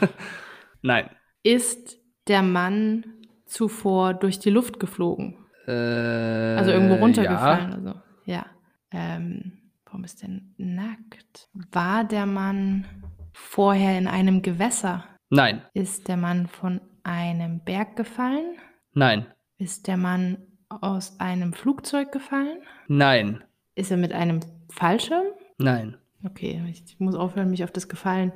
Nein. 0.82 1.10
Ist 1.42 1.98
der 2.28 2.42
Mann 2.42 3.04
zuvor 3.46 4.14
durch 4.14 4.38
die 4.38 4.50
Luft 4.50 4.78
geflogen? 4.80 5.36
Äh, 5.66 5.72
Also 5.72 6.70
irgendwo 6.70 6.94
runtergefallen? 6.94 7.70
Ja. 7.70 7.76
Also, 7.76 7.94
ja. 8.24 8.46
Ähm, 8.90 9.52
warum 9.84 10.04
ist 10.04 10.22
denn 10.22 10.54
nackt? 10.56 11.48
War 11.72 12.04
der 12.04 12.26
Mann 12.26 12.86
vorher 13.32 13.98
in 13.98 14.06
einem 14.06 14.42
Gewässer? 14.42 15.04
Nein, 15.30 15.62
Ist 15.74 16.08
der 16.08 16.16
Mann 16.16 16.46
von 16.46 16.80
einem 17.02 17.60
Berg 17.64 17.96
gefallen? 17.96 18.56
nein, 18.92 19.26
Ist 19.58 19.86
der 19.86 19.96
Mann 19.96 20.38
aus 20.68 21.20
einem 21.20 21.52
Flugzeug 21.52 22.12
gefallen? 22.12 22.58
nein, 22.88 23.44
Ist 23.74 23.90
er 23.90 23.96
mit 23.96 24.12
einem 24.12 24.40
Fallschirm? 24.70 25.26
nein. 25.58 25.96
Okay, 26.24 26.60
ich, 26.68 26.98
muss 26.98 27.14
aufhören, 27.14 27.48
mich 27.50 27.62
auf 27.62 27.70
das 27.70 27.88
Gefallen 27.88 28.32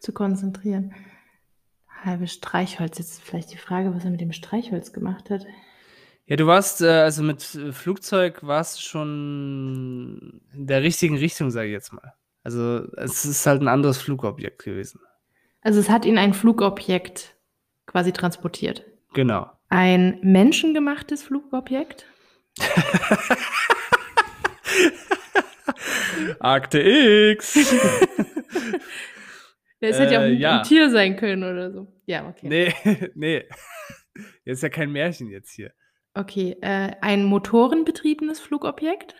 zu 0.00 0.12
konzentrieren. 0.12 0.92
Halbe 2.04 2.26
Streichholz. 2.26 2.98
Jetzt 2.98 3.22
vielleicht 3.22 3.52
die 3.54 3.56
Frage, 3.56 3.94
was 3.94 4.04
er 4.04 4.10
mit 4.10 4.20
dem 4.20 4.32
Streichholz 4.32 4.92
gemacht 4.92 5.30
hat. 5.30 5.46
Ja, 6.26 6.36
du 6.36 6.46
warst, 6.46 6.82
äh, 6.82 6.88
also 6.90 7.22
mit 7.22 7.54
äh, 7.54 7.72
Flugzeug 7.72 8.42
warst 8.42 8.76
du 8.78 8.82
schon 8.82 10.42
in 10.52 10.66
der 10.66 10.82
richtigen 10.82 11.16
Richtung, 11.16 11.50
sage 11.50 11.68
ich 11.68 11.72
jetzt 11.72 11.94
mal. 11.94 12.12
Also 12.44 12.86
es 12.98 13.24
ist 13.24 13.46
halt 13.46 13.62
ein 13.62 13.68
anderes 13.68 13.96
Flugobjekt 13.96 14.64
gewesen. 14.64 15.00
Also 15.62 15.80
es 15.80 15.88
hat 15.88 16.04
ihn 16.04 16.18
ein 16.18 16.34
Flugobjekt 16.34 17.34
quasi 17.86 18.12
transportiert. 18.12 18.84
Genau. 19.14 19.50
Ein 19.68 20.18
menschengemachtes 20.22 21.22
Flugobjekt? 21.22 22.06
Akte 26.40 26.80
X. 26.80 27.74
Es 29.84 29.98
hätte 29.98 30.12
ja 30.14 30.20
auch 30.20 30.24
Äh, 30.24 30.28
ein, 30.28 30.38
ja. 30.38 30.58
ein 30.58 30.62
Tier 30.62 30.90
sein 30.90 31.16
können 31.16 31.42
oder 31.42 31.72
so. 31.72 31.88
Ja, 32.06 32.28
okay. 32.28 32.46
nee, 32.48 32.72
nee. 33.16 33.44
Jetzt 34.44 34.58
ist 34.58 34.62
ja 34.62 34.68
kein 34.68 34.92
Märchen 34.92 35.28
jetzt 35.28 35.50
hier. 35.50 35.72
Okay, 36.14 36.56
äh, 36.60 36.92
ein 37.00 37.24
motorenbetriebenes 37.24 38.38
Flugobjekt? 38.38 39.16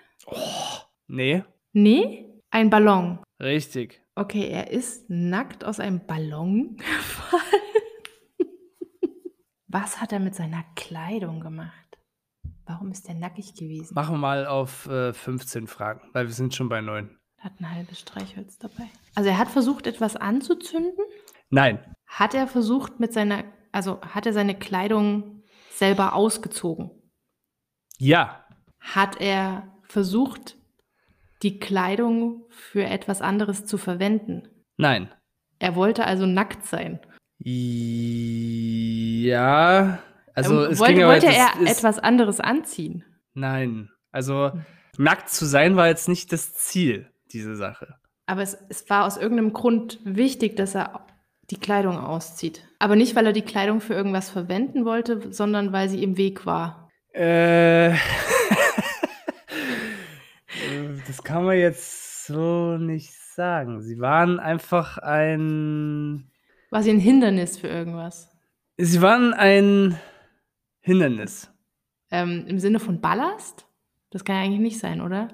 Nee, 1.09 1.43
Nee, 1.73 2.29
ein 2.53 2.71
Ballon. 2.71 3.19
richtig. 3.41 4.02
Okay, 4.15 4.47
er 4.49 4.71
ist 4.71 5.09
nackt 5.09 5.65
aus 5.65 5.81
einem 5.81 6.05
Ballon 6.07 6.77
gefallen. 6.77 7.63
Was 9.69 10.01
hat 10.01 10.13
er 10.13 10.21
mit 10.21 10.35
seiner 10.35 10.65
Kleidung 10.75 11.41
gemacht? 11.41 11.73
Warum 12.67 12.91
ist 12.91 13.09
er 13.09 13.15
nackig 13.15 13.55
gewesen? 13.55 13.95
Machen 13.95 14.15
wir 14.17 14.19
mal 14.19 14.47
auf 14.47 14.87
äh, 14.87 15.13
15 15.15 15.67
Fragen, 15.67 16.03
weil 16.13 16.27
wir 16.27 16.35
sind 16.35 16.55
schon 16.55 16.69
bei 16.69 16.81
9. 16.81 17.19
Hat 17.39 17.53
ein 17.59 17.71
halbes 17.75 17.99
Streichholz 18.01 18.59
dabei. 18.59 18.89
Also 19.15 19.31
er 19.31 19.39
hat 19.39 19.49
versucht, 19.49 19.87
etwas 19.87 20.15
anzuzünden. 20.17 21.05
Nein, 21.51 21.79
Hat 22.07 22.35
er 22.35 22.47
versucht, 22.47 23.01
mit 23.01 23.13
seiner, 23.13 23.45
also 23.73 24.01
hat 24.03 24.27
er 24.27 24.33
seine 24.33 24.59
Kleidung 24.59 25.43
selber 25.71 26.13
ausgezogen? 26.15 26.91
ja, 27.99 28.45
Hat 28.79 29.21
er 29.21 29.69
versucht, 29.85 30.57
die 31.43 31.59
Kleidung 31.59 32.45
für 32.49 32.85
etwas 32.85 33.21
anderes 33.21 33.67
zu 33.67 33.79
verwenden. 33.79 34.49
Nein. 34.77 35.13
Er 35.59 35.75
wollte 35.77 36.05
also 36.05 36.27
nackt 36.27 36.65
sein. 36.67 37.01
Ja, 39.25 39.99
also 40.35 40.63
er 40.63 40.71
es 40.71 40.79
wollte, 40.79 40.95
ging 40.95 41.03
aber 41.03 41.13
wollte 41.13 41.27
er 41.27 41.61
ist, 41.61 41.79
etwas 41.79 41.99
anderes 41.99 42.41
anziehen. 42.41 43.05
Nein, 43.35 43.91
also 44.11 44.53
nackt 44.97 45.29
zu 45.29 45.45
sein 45.45 45.77
war 45.77 45.89
jetzt 45.89 46.09
nicht 46.09 46.33
das 46.33 46.55
Ziel 46.55 47.11
dieser 47.33 47.57
Sache. 47.57 47.97
Aber 48.27 48.43
es, 48.43 48.57
es 48.69 48.89
war 48.89 49.05
aus 49.05 49.17
irgendeinem 49.17 49.53
Grund 49.53 49.99
wichtig, 50.05 50.57
dass 50.57 50.77
er 50.77 51.07
die 51.51 51.59
Kleidung 51.59 51.99
auszieht. 51.99 52.63
Aber 52.79 52.95
nicht, 52.97 53.17
weil 53.17 53.27
er 53.27 53.33
die 53.33 53.43
Kleidung 53.43 53.81
für 53.81 53.95
irgendwas 53.95 54.31
verwenden 54.31 54.85
wollte, 54.85 55.33
sondern 55.33 55.73
weil 55.73 55.89
sie 55.89 56.03
im 56.03 56.17
Weg 56.17 56.47
war. 56.47 56.89
Äh, 57.13 57.91
das 61.13 61.23
kann 61.23 61.45
man 61.45 61.59
jetzt 61.59 62.25
so 62.25 62.79
nicht 62.79 63.13
sagen. 63.13 63.83
Sie 63.83 64.01
waren 64.01 64.41
einfach 64.41 64.97
ein. 64.97 66.31
War 66.71 66.83
sie 66.83 66.89
ein 66.89 67.01
Hindernis 67.01 67.59
für 67.59 67.69
irgendwas? 67.69 68.35
Sie 68.79 69.03
waren 69.03 69.35
ein 69.35 69.99
Hindernis. 70.81 71.53
Ähm, 72.11 72.47
Im 72.47 72.59
Sinne 72.59 72.81
von 72.81 73.03
Ballast? 73.03 73.67
Das 74.09 74.25
kann 74.25 74.37
ja 74.37 74.43
eigentlich 74.43 74.61
nicht 74.61 74.79
sein, 74.79 75.03
oder? 75.03 75.29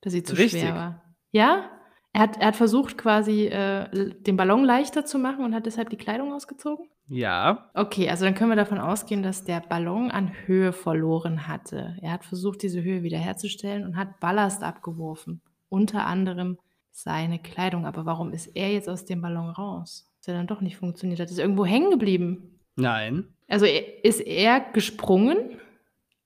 Dass 0.00 0.12
sie 0.12 0.22
zu 0.22 0.36
Richtig. 0.36 0.60
schwer 0.60 0.76
war. 0.76 1.02
Ja? 1.32 1.70
Er 2.16 2.22
hat, 2.22 2.38
er 2.38 2.46
hat 2.46 2.56
versucht, 2.56 2.96
quasi 2.96 3.44
äh, 3.44 4.14
den 4.22 4.38
Ballon 4.38 4.64
leichter 4.64 5.04
zu 5.04 5.18
machen 5.18 5.44
und 5.44 5.54
hat 5.54 5.66
deshalb 5.66 5.90
die 5.90 5.98
Kleidung 5.98 6.32
ausgezogen? 6.32 6.88
Ja. 7.08 7.68
Okay, 7.74 8.08
also 8.08 8.24
dann 8.24 8.34
können 8.34 8.48
wir 8.48 8.56
davon 8.56 8.78
ausgehen, 8.78 9.22
dass 9.22 9.44
der 9.44 9.60
Ballon 9.60 10.10
an 10.10 10.32
Höhe 10.46 10.72
verloren 10.72 11.46
hatte. 11.46 11.94
Er 12.00 12.12
hat 12.12 12.24
versucht, 12.24 12.62
diese 12.62 12.82
Höhe 12.82 13.02
wiederherzustellen 13.02 13.84
und 13.84 13.96
hat 13.96 14.18
Ballast 14.18 14.62
abgeworfen. 14.62 15.42
Unter 15.68 16.06
anderem 16.06 16.56
seine 16.90 17.38
Kleidung. 17.38 17.84
Aber 17.84 18.06
warum 18.06 18.32
ist 18.32 18.46
er 18.46 18.72
jetzt 18.72 18.88
aus 18.88 19.04
dem 19.04 19.20
Ballon 19.20 19.50
raus? 19.50 20.10
Dass 20.20 20.28
er 20.28 20.38
dann 20.38 20.46
doch 20.46 20.62
nicht 20.62 20.78
funktioniert 20.78 21.20
hat. 21.20 21.30
Ist 21.30 21.36
er 21.36 21.44
irgendwo 21.44 21.66
hängen 21.66 21.90
geblieben? 21.90 22.60
Nein. 22.76 23.28
Also 23.46 23.66
ist 23.66 24.20
er 24.20 24.60
gesprungen? 24.60 25.60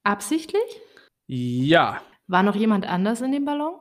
Absichtlich? 0.05 0.63
Ja. 1.27 2.01
War 2.29 2.45
noch 2.45 2.55
jemand 2.55 2.87
anders 2.89 3.23
in 3.23 3.33
dem 3.33 3.45
Ballon? 3.45 3.75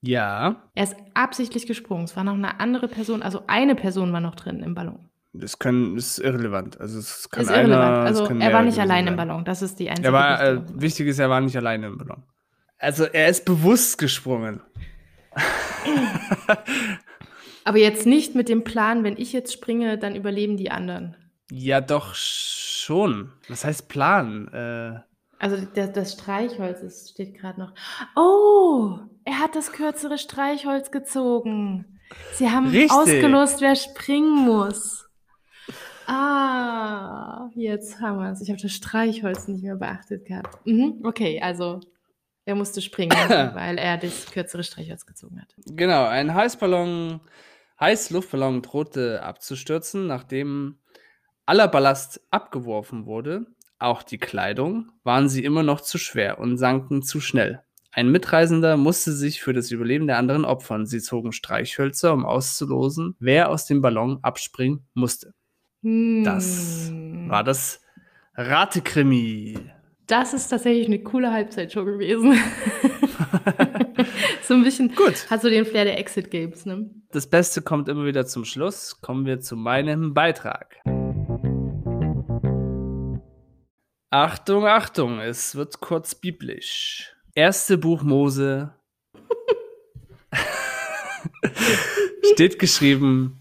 Ja. 0.00 0.62
Er 0.74 0.84
ist 0.84 0.96
absichtlich 1.14 1.66
gesprungen. 1.66 2.04
Es 2.04 2.16
war 2.16 2.24
noch 2.24 2.34
eine 2.34 2.60
andere 2.60 2.88
Person, 2.88 3.22
also 3.22 3.42
eine 3.46 3.74
Person 3.74 4.12
war 4.12 4.20
noch 4.20 4.34
drin 4.36 4.62
im 4.62 4.74
Ballon. 4.74 5.08
Das 5.32 5.58
können, 5.58 5.96
ist 5.96 6.18
irrelevant. 6.18 6.80
Also 6.80 6.98
es 6.98 7.28
kann 7.30 7.42
ist 7.44 7.50
einer, 7.50 7.68
irrelevant. 7.74 8.06
Also 8.06 8.26
er 8.26 8.52
war 8.52 8.62
nicht 8.62 8.78
allein 8.78 9.04
sein. 9.04 9.12
im 9.12 9.16
Ballon. 9.16 9.44
Das 9.44 9.62
ist 9.62 9.78
die 9.78 9.88
einzige 9.90 10.08
Er 10.08 10.12
war, 10.12 10.40
äh, 10.42 10.60
wichtig 10.74 11.06
ist, 11.08 11.18
er 11.18 11.30
war 11.30 11.40
nicht 11.40 11.56
alleine 11.56 11.88
im 11.88 11.98
Ballon. 11.98 12.22
Also 12.78 13.04
er 13.04 13.28
ist 13.28 13.44
bewusst 13.44 13.98
gesprungen. 13.98 14.60
Aber 17.64 17.78
jetzt 17.78 18.06
nicht 18.06 18.34
mit 18.34 18.48
dem 18.48 18.64
Plan, 18.64 19.04
wenn 19.04 19.16
ich 19.16 19.32
jetzt 19.32 19.52
springe, 19.52 19.98
dann 19.98 20.16
überleben 20.16 20.56
die 20.56 20.70
anderen. 20.70 21.16
Ja, 21.50 21.80
doch 21.80 22.14
schon. 22.14 23.32
Was 23.48 23.64
heißt 23.64 23.88
Plan? 23.88 24.48
Äh, 24.48 25.00
Also 25.38 25.66
das, 25.74 25.92
das 25.92 26.12
Streichholz 26.14 26.80
ist, 26.80 27.10
steht 27.10 27.34
gerade 27.38 27.60
noch. 27.60 27.74
Oh, 28.16 28.98
er 29.28 29.40
hat 29.40 29.54
das 29.54 29.72
kürzere 29.72 30.16
Streichholz 30.16 30.90
gezogen. 30.90 32.00
Sie 32.32 32.48
haben 32.48 32.68
Richtig. 32.68 32.90
ausgelost, 32.90 33.60
wer 33.60 33.76
springen 33.76 34.46
muss. 34.46 35.06
Ah, 36.06 37.50
jetzt 37.54 38.00
haben 38.00 38.18
wir 38.18 38.32
es. 38.32 38.40
Ich 38.40 38.48
habe 38.48 38.60
das 38.60 38.72
Streichholz 38.72 39.46
nicht 39.46 39.62
mehr 39.62 39.76
beachtet 39.76 40.24
gehabt. 40.24 40.66
Mhm, 40.66 41.02
okay, 41.04 41.42
also 41.42 41.80
er 42.46 42.54
musste 42.54 42.80
springen, 42.80 43.10
weil 43.28 43.76
er 43.76 43.98
das 43.98 44.30
kürzere 44.30 44.64
Streichholz 44.64 45.04
gezogen 45.04 45.42
hat. 45.42 45.54
genau, 45.66 46.06
ein 46.06 46.32
Heißballon, 46.32 47.20
Heißluftballon 47.78 48.62
drohte 48.62 49.22
abzustürzen, 49.22 50.06
nachdem 50.06 50.78
aller 51.44 51.68
Ballast 51.68 52.22
abgeworfen 52.30 53.04
wurde. 53.04 53.44
Auch 53.78 54.02
die 54.02 54.18
Kleidung 54.18 54.90
waren 55.04 55.28
sie 55.28 55.44
immer 55.44 55.62
noch 55.62 55.82
zu 55.82 55.98
schwer 55.98 56.38
und 56.38 56.56
sanken 56.56 57.02
zu 57.02 57.20
schnell. 57.20 57.62
Ein 57.90 58.10
Mitreisender 58.10 58.76
musste 58.76 59.12
sich 59.12 59.40
für 59.40 59.52
das 59.52 59.70
Überleben 59.70 60.06
der 60.06 60.18
anderen 60.18 60.44
opfern. 60.44 60.86
Sie 60.86 61.00
zogen 61.00 61.32
Streichhölzer, 61.32 62.12
um 62.12 62.26
auszulosen, 62.26 63.16
wer 63.18 63.48
aus 63.48 63.66
dem 63.66 63.80
Ballon 63.80 64.18
abspringen 64.22 64.86
musste. 64.94 65.32
Das 65.82 66.88
Hm. 66.90 67.28
War 67.28 67.44
das 67.44 67.82
Ratekrimi. 68.34 69.58
Das 70.06 70.32
ist 70.32 70.48
tatsächlich 70.48 70.86
eine 70.86 71.02
coole 71.02 71.32
Halbzeitshow 71.32 71.84
gewesen. 71.84 72.32
so 74.42 74.54
ein 74.54 74.62
bisschen. 74.62 74.94
Gut. 74.94 75.28
Hat 75.30 75.42
so 75.42 75.50
den 75.50 75.66
Flair 75.66 75.84
der 75.84 75.98
Exit 75.98 76.30
Games, 76.30 76.64
ne? 76.64 76.88
Das 77.10 77.28
Beste 77.28 77.62
kommt 77.62 77.88
immer 77.88 78.06
wieder 78.06 78.26
zum 78.26 78.44
Schluss. 78.44 79.00
Kommen 79.00 79.26
wir 79.26 79.40
zu 79.40 79.56
meinem 79.56 80.14
Beitrag. 80.14 80.76
Achtung, 84.10 84.66
Achtung, 84.66 85.20
es 85.20 85.54
wird 85.54 85.80
kurz 85.80 86.14
biblisch. 86.14 87.14
Erste 87.38 87.78
Buch 87.78 88.02
Mose 88.02 88.74
steht 92.32 92.58
geschrieben, 92.58 93.38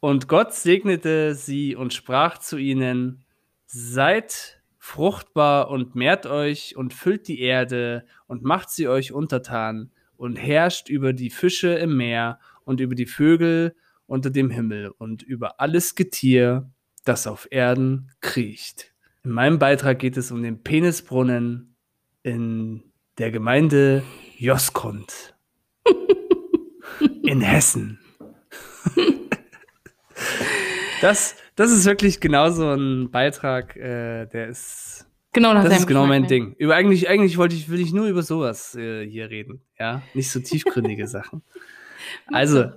und 0.00 0.26
Gott 0.26 0.54
segnete 0.54 1.34
sie 1.34 1.76
und 1.76 1.92
sprach 1.92 2.38
zu 2.38 2.56
ihnen, 2.56 3.26
seid 3.66 4.62
fruchtbar 4.78 5.68
und 5.68 5.94
mehrt 5.94 6.24
euch 6.24 6.78
und 6.78 6.94
füllt 6.94 7.28
die 7.28 7.40
Erde 7.40 8.06
und 8.26 8.42
macht 8.42 8.70
sie 8.70 8.88
euch 8.88 9.12
untertan 9.12 9.90
und 10.16 10.36
herrscht 10.36 10.88
über 10.88 11.12
die 11.12 11.28
Fische 11.28 11.74
im 11.74 11.94
Meer 11.94 12.40
und 12.64 12.80
über 12.80 12.94
die 12.94 13.04
Vögel 13.04 13.76
unter 14.06 14.30
dem 14.30 14.48
Himmel 14.48 14.94
und 14.96 15.22
über 15.22 15.60
alles 15.60 15.94
Getier, 15.94 16.70
das 17.04 17.26
auf 17.26 17.48
Erden 17.50 18.12
kriecht. 18.22 18.94
In 19.24 19.32
meinem 19.32 19.58
Beitrag 19.58 19.98
geht 19.98 20.16
es 20.16 20.30
um 20.30 20.42
den 20.42 20.62
Penisbrunnen 20.62 21.76
in 22.22 22.85
der 23.18 23.30
Gemeinde 23.30 24.02
Joskund 24.36 25.34
in 27.22 27.40
Hessen. 27.40 27.98
Das, 31.00 31.36
das 31.54 31.72
ist 31.72 31.84
wirklich 31.86 32.20
genau 32.20 32.50
so 32.50 32.72
ein 32.72 33.10
Beitrag, 33.10 33.76
äh, 33.76 34.26
der 34.26 34.48
ist 34.48 35.06
Genau 35.32 35.52
nach 35.52 35.64
das 35.64 35.80
ist 35.80 35.86
genau 35.86 36.06
mein 36.06 36.22
ne? 36.22 36.28
Ding. 36.28 36.54
Über 36.56 36.74
eigentlich, 36.76 37.10
eigentlich 37.10 37.36
wollte 37.36 37.54
ich, 37.54 37.68
will 37.68 37.78
ich 37.78 37.92
nur 37.92 38.06
über 38.06 38.22
sowas 38.22 38.74
äh, 38.74 39.06
hier 39.06 39.28
reden. 39.28 39.60
Ja, 39.78 40.00
nicht 40.14 40.30
so 40.30 40.40
tiefgründige 40.40 41.06
Sachen. 41.06 41.42
Also, 42.28 42.70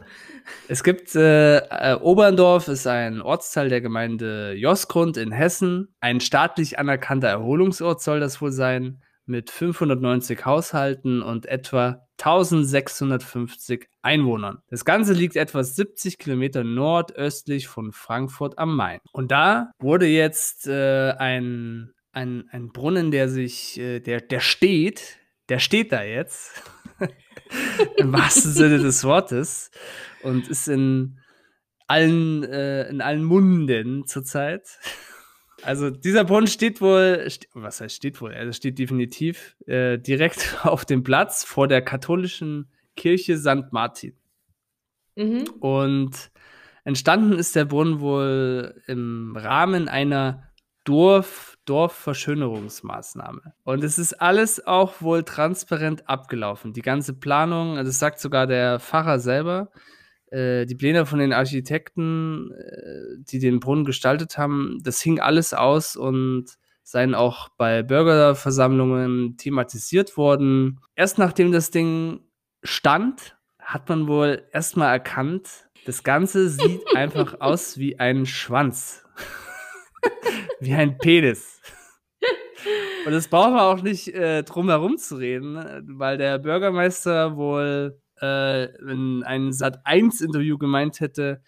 es 0.67 0.83
gibt 0.83 1.15
äh, 1.15 1.59
äh, 1.59 1.95
Oberndorf 1.95 2.67
ist 2.67 2.85
ein 2.85 3.21
Ortsteil 3.21 3.69
der 3.69 3.79
Gemeinde 3.79 4.51
Josgrund 4.57 5.15
in 5.15 5.31
Hessen. 5.31 5.87
Ein 6.01 6.19
staatlich 6.19 6.77
anerkannter 6.77 7.29
Erholungsort 7.29 8.01
soll 8.01 8.19
das 8.19 8.41
wohl 8.41 8.51
sein, 8.51 9.01
mit 9.29 9.49
590 9.49 10.45
Haushalten 10.45 11.21
und 11.21 11.45
etwa 11.45 12.05
1650 12.19 13.87
Einwohnern. 14.01 14.59
Das 14.67 14.83
Ganze 14.83 15.13
liegt 15.13 15.35
etwa 15.35 15.63
70 15.63 16.17
Kilometer 16.17 16.63
nordöstlich 16.63 17.67
von 17.67 17.91
Frankfurt 17.91 18.57
am 18.57 18.75
Main. 18.75 18.99
Und 19.13 19.31
da 19.31 19.71
wurde 19.79 20.07
jetzt 20.07 20.67
äh, 20.67 21.11
ein, 21.11 21.93
ein, 22.11 22.45
ein 22.51 22.71
Brunnen, 22.71 23.11
der 23.11 23.29
sich, 23.29 23.79
äh, 23.79 23.99
der, 23.99 24.21
der 24.21 24.41
steht, 24.41 25.17
der 25.47 25.59
steht 25.59 25.91
da 25.91 26.03
jetzt. 26.03 26.63
Im 27.97 28.11
wahrsten 28.11 28.51
Sinne 28.51 28.79
des 28.79 29.03
Wortes. 29.03 29.71
Und 30.23 30.49
ist 30.49 30.67
in 30.67 31.19
allen, 31.87 32.43
äh, 32.43 32.87
in 32.89 33.01
allen 33.01 33.23
Munden 33.23 34.05
zurzeit. 34.05 34.79
Also 35.63 35.89
dieser 35.89 36.23
Brunnen 36.23 36.47
steht 36.47 36.81
wohl, 36.81 37.27
was 37.53 37.81
heißt 37.81 37.95
steht 37.95 38.21
wohl? 38.21 38.31
Er 38.31 38.51
steht 38.53 38.79
definitiv 38.79 39.55
äh, 39.67 39.97
direkt 39.97 40.57
auf 40.63 40.85
dem 40.85 41.03
Platz 41.03 41.43
vor 41.43 41.67
der 41.67 41.81
katholischen 41.81 42.69
Kirche 42.95 43.37
St. 43.37 43.71
Martin. 43.71 44.13
Mhm. 45.15 45.43
Und 45.59 46.31
entstanden 46.83 47.33
ist 47.33 47.55
der 47.55 47.65
Brunnen 47.65 47.99
wohl 47.99 48.81
im 48.87 49.35
Rahmen 49.35 49.87
einer 49.87 50.49
Dorf, 50.85 51.57
Dorfverschönerungsmaßnahme. 51.65 53.53
Und 53.63 53.83
es 53.83 53.99
ist 53.99 54.13
alles 54.13 54.65
auch 54.65 55.01
wohl 55.01 55.23
transparent 55.23 56.09
abgelaufen. 56.09 56.73
Die 56.73 56.81
ganze 56.81 57.13
Planung, 57.13 57.75
das 57.75 57.99
sagt 57.99 58.19
sogar 58.19 58.47
der 58.47 58.79
Pfarrer 58.79 59.19
selber, 59.19 59.71
äh, 60.31 60.65
die 60.65 60.75
Pläne 60.75 61.05
von 61.05 61.19
den 61.19 61.33
Architekten, 61.33 62.51
äh, 62.51 63.17
die 63.19 63.39
den 63.39 63.59
Brunnen 63.59 63.85
gestaltet 63.85 64.37
haben, 64.37 64.79
das 64.83 65.01
hing 65.01 65.19
alles 65.19 65.53
aus 65.53 65.95
und 65.95 66.57
seien 66.83 67.13
auch 67.13 67.49
bei 67.49 67.83
Bürgerversammlungen 67.83 69.37
thematisiert 69.37 70.17
worden. 70.17 70.79
Erst 70.95 71.17
nachdem 71.17 71.51
das 71.51 71.71
Ding 71.71 72.21
stand, 72.63 73.37
hat 73.59 73.87
man 73.89 74.07
wohl 74.07 74.43
erstmal 74.51 74.91
erkannt, 74.91 75.69
das 75.85 76.03
Ganze 76.03 76.49
sieht 76.49 76.81
einfach 76.95 77.41
aus 77.41 77.77
wie 77.77 77.99
ein 77.99 78.25
Schwanz. 78.25 79.05
wie 80.59 80.73
ein 80.73 80.97
Penis. 80.97 81.61
Und 83.05 83.13
das 83.13 83.27
brauchen 83.27 83.53
wir 83.53 83.63
auch 83.63 83.81
nicht 83.81 84.09
äh, 84.09 84.43
drum 84.43 84.69
herum 84.69 84.97
zu 84.97 85.15
reden, 85.15 85.57
weil 85.97 86.17
der 86.17 86.37
Bürgermeister 86.37 87.37
wohl 87.37 87.99
äh, 88.21 88.65
in 88.81 89.23
einem 89.23 89.49
Sat1-Interview 89.49 90.57
gemeint 90.57 90.99
hätte, 90.99 91.41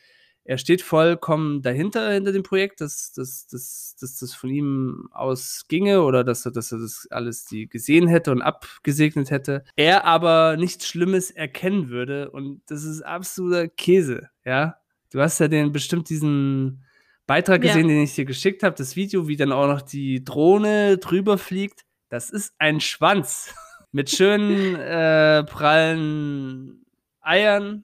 er 0.43 0.57
steht 0.57 0.81
vollkommen 0.81 1.61
dahinter, 1.61 2.11
hinter 2.11 2.31
dem 2.31 2.41
Projekt, 2.43 2.81
dass, 2.81 3.11
dass, 3.13 3.45
dass, 3.47 3.95
dass 3.99 4.17
das 4.17 4.33
von 4.33 4.49
ihm 4.49 5.07
aus 5.11 5.65
ginge 5.67 6.01
oder 6.01 6.23
dass 6.23 6.45
er, 6.45 6.51
dass 6.51 6.71
er 6.71 6.79
das 6.79 7.07
alles 7.11 7.45
die 7.45 7.69
gesehen 7.69 8.07
hätte 8.07 8.31
und 8.31 8.41
abgesegnet 8.41 9.29
hätte. 9.29 9.63
Er 9.75 10.05
aber 10.05 10.57
nichts 10.57 10.87
Schlimmes 10.87 11.29
erkennen 11.29 11.89
würde 11.89 12.31
und 12.31 12.61
das 12.67 12.83
ist 12.83 13.01
absoluter 13.03 13.67
Käse, 13.67 14.29
ja. 14.43 14.77
Du 15.11 15.21
hast 15.21 15.39
ja 15.39 15.47
den 15.47 15.71
bestimmt 15.73 16.09
diesen 16.09 16.83
Beitrag 17.27 17.61
gesehen, 17.61 17.87
ja. 17.87 17.95
den 17.95 18.03
ich 18.03 18.15
dir 18.15 18.25
geschickt 18.25 18.63
habe, 18.63 18.75
das 18.75 18.95
Video, 18.95 19.27
wie 19.27 19.35
dann 19.35 19.51
auch 19.51 19.67
noch 19.67 19.81
die 19.81 20.23
Drohne 20.23 20.97
drüber 20.97 21.37
fliegt. 21.37 21.81
Das 22.09 22.29
ist 22.29 22.53
ein 22.57 22.79
Schwanz 22.79 23.53
mit 23.91 24.09
schönen 24.09 24.75
äh, 24.75 25.43
prallen 25.43 26.85
Eiern 27.21 27.83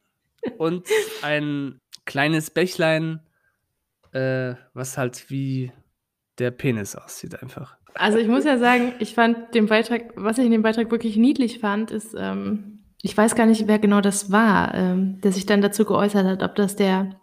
und 0.58 0.88
ein 1.22 1.80
kleines 2.06 2.50
Bächlein, 2.50 3.20
äh, 4.13 4.56
was 4.74 4.98
halt 4.98 5.30
wie 5.30 5.72
der 6.39 6.52
Penis 6.52 6.96
aussieht 6.96 7.41
einfach. 7.41 7.76
Also 7.96 8.17
ich 8.20 8.28
muss 8.28 8.46
ja 8.46 8.58
sagen, 8.58 8.93
ich 9.00 9.15
fand 9.15 9.56
den 9.56 9.67
Beitrag, 9.67 10.13
was 10.15 10.38
ich 10.38 10.46
in 10.46 10.52
dem 10.52 10.62
Beitrag 10.62 10.91
wirklich 10.91 11.17
niedlich 11.17 11.60
fand, 11.60 11.91
ist, 11.91 12.15
ähm, 12.17 12.80
ich 13.02 13.15
weiß 13.15 13.36
gar 13.36 13.46
nicht, 13.46 13.67
wer 13.67 13.80
genau 13.80 14.02
das 14.02 14.32
war, 14.32 14.74
ähm, 14.76 15.20
der 15.22 15.32
sich 15.32 15.46
dann 15.46 15.62
dazu 15.62 15.86
geäußert 15.86 16.26
hat, 16.26 16.43
ob 16.43 16.56
das 16.56 16.76
der 16.76 17.20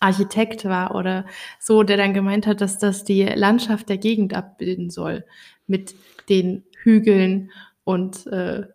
Architekt 0.00 0.64
war 0.64 0.94
oder 0.94 1.24
so, 1.60 1.82
der 1.82 1.96
dann 1.96 2.12
gemeint 2.12 2.46
hat, 2.46 2.60
dass 2.60 2.78
das 2.78 3.04
die 3.04 3.24
Landschaft 3.24 3.88
der 3.88 3.98
Gegend 3.98 4.34
abbilden 4.34 4.90
soll 4.90 5.24
mit 5.66 5.94
den 6.28 6.64
Hügeln 6.82 7.50
und 7.86 8.26
äh, 8.26 8.66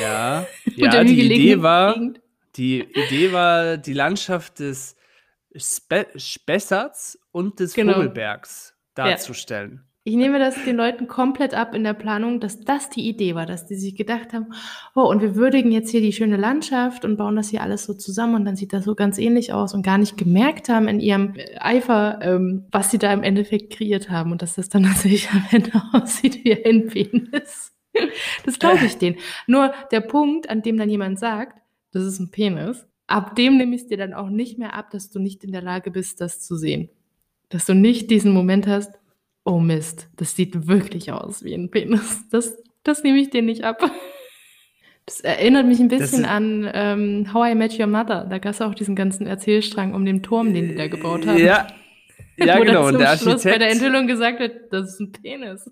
ja, 0.00 0.46
ja 0.74 1.04
die 1.04 1.20
Idee 1.20 1.62
war, 1.62 1.94
Gegend. 1.94 2.20
Die 2.56 2.80
Idee 2.80 3.32
war, 3.32 3.76
die 3.76 3.92
Landschaft 3.92 4.58
des 4.58 4.96
Spe 5.54 6.06
Spessarts 6.16 7.18
und 7.30 7.60
des 7.60 7.74
genau. 7.74 7.92
Vogelbergs 7.92 8.74
darzustellen. 8.94 9.72
Ja. 9.74 9.80
Ich 10.08 10.14
nehme 10.14 10.38
das 10.38 10.54
den 10.64 10.76
Leuten 10.76 11.08
komplett 11.08 11.52
ab 11.52 11.74
in 11.74 11.84
der 11.84 11.92
Planung, 11.92 12.40
dass 12.40 12.60
das 12.60 12.88
die 12.88 13.06
Idee 13.06 13.34
war, 13.34 13.44
dass 13.44 13.66
die 13.66 13.74
sich 13.74 13.96
gedacht 13.96 14.32
haben, 14.32 14.46
oh, 14.94 15.02
und 15.02 15.20
wir 15.20 15.34
würdigen 15.34 15.72
jetzt 15.72 15.90
hier 15.90 16.00
die 16.00 16.12
schöne 16.12 16.36
Landschaft 16.36 17.04
und 17.04 17.16
bauen 17.16 17.36
das 17.36 17.50
hier 17.50 17.60
alles 17.60 17.84
so 17.84 17.92
zusammen 17.92 18.36
und 18.36 18.44
dann 18.44 18.56
sieht 18.56 18.72
das 18.72 18.84
so 18.84 18.94
ganz 18.94 19.18
ähnlich 19.18 19.52
aus 19.52 19.74
und 19.74 19.82
gar 19.82 19.98
nicht 19.98 20.16
gemerkt 20.16 20.68
haben 20.68 20.88
in 20.88 21.00
ihrem 21.00 21.34
Eifer, 21.58 22.20
ähm, 22.22 22.66
was 22.70 22.92
sie 22.92 22.98
da 22.98 23.12
im 23.12 23.24
Endeffekt 23.24 23.74
kreiert 23.74 24.08
haben 24.08 24.32
und 24.32 24.40
dass 24.40 24.54
das 24.54 24.70
dann 24.70 24.82
natürlich 24.94 25.28
am 25.32 25.44
Ende 25.50 25.82
aussieht 25.92 26.44
wie 26.44 26.64
ein 26.64 26.86
Penis. 26.86 27.75
Das 28.44 28.58
glaube 28.58 28.84
ich 28.84 28.98
denen. 28.98 29.16
Nur 29.46 29.72
der 29.90 30.00
Punkt, 30.00 30.48
an 30.48 30.62
dem 30.62 30.76
dann 30.76 30.90
jemand 30.90 31.18
sagt, 31.18 31.60
das 31.92 32.04
ist 32.04 32.20
ein 32.20 32.30
Penis. 32.30 32.86
Ab 33.06 33.36
dem 33.36 33.56
nehme 33.56 33.74
ich 33.74 33.82
es 33.82 33.88
dir 33.88 33.96
dann 33.96 34.14
auch 34.14 34.28
nicht 34.28 34.58
mehr 34.58 34.74
ab, 34.74 34.90
dass 34.90 35.10
du 35.10 35.18
nicht 35.18 35.44
in 35.44 35.52
der 35.52 35.62
Lage 35.62 35.90
bist, 35.90 36.20
das 36.20 36.40
zu 36.40 36.56
sehen. 36.56 36.90
Dass 37.48 37.66
du 37.66 37.74
nicht 37.74 38.10
diesen 38.10 38.32
Moment 38.32 38.66
hast, 38.66 38.92
oh 39.44 39.60
Mist, 39.60 40.08
das 40.16 40.34
sieht 40.34 40.66
wirklich 40.66 41.12
aus 41.12 41.44
wie 41.44 41.54
ein 41.54 41.70
Penis. 41.70 42.24
Das, 42.30 42.58
das 42.82 43.02
nehme 43.02 43.18
ich 43.18 43.30
dir 43.30 43.42
nicht 43.42 43.64
ab. 43.64 43.90
Das 45.08 45.20
erinnert 45.20 45.66
mich 45.66 45.78
ein 45.78 45.86
bisschen 45.86 46.24
an 46.24 46.68
ähm, 46.74 47.32
How 47.32 47.52
I 47.52 47.54
Met 47.54 47.78
Your 47.78 47.86
Mother. 47.86 48.26
Da 48.28 48.38
gab 48.38 48.54
es 48.54 48.60
auch 48.60 48.74
diesen 48.74 48.96
ganzen 48.96 49.24
Erzählstrang 49.24 49.94
um 49.94 50.04
den 50.04 50.24
Turm, 50.24 50.52
den 50.52 50.70
die 50.70 50.74
da 50.74 50.88
gebaut 50.88 51.24
haben. 51.24 51.38
Ja, 51.38 51.68
ja 52.36 52.56
Wo 52.58 52.64
genau. 52.64 52.88
Und 52.88 52.98
der 52.98 53.10
Architekt 53.10 53.44
bei 53.44 53.58
der 53.58 53.70
Enthüllung 53.70 54.08
gesagt 54.08 54.40
wird, 54.40 54.72
das 54.72 54.94
ist 54.94 55.00
ein 55.00 55.12
Penis. 55.12 55.70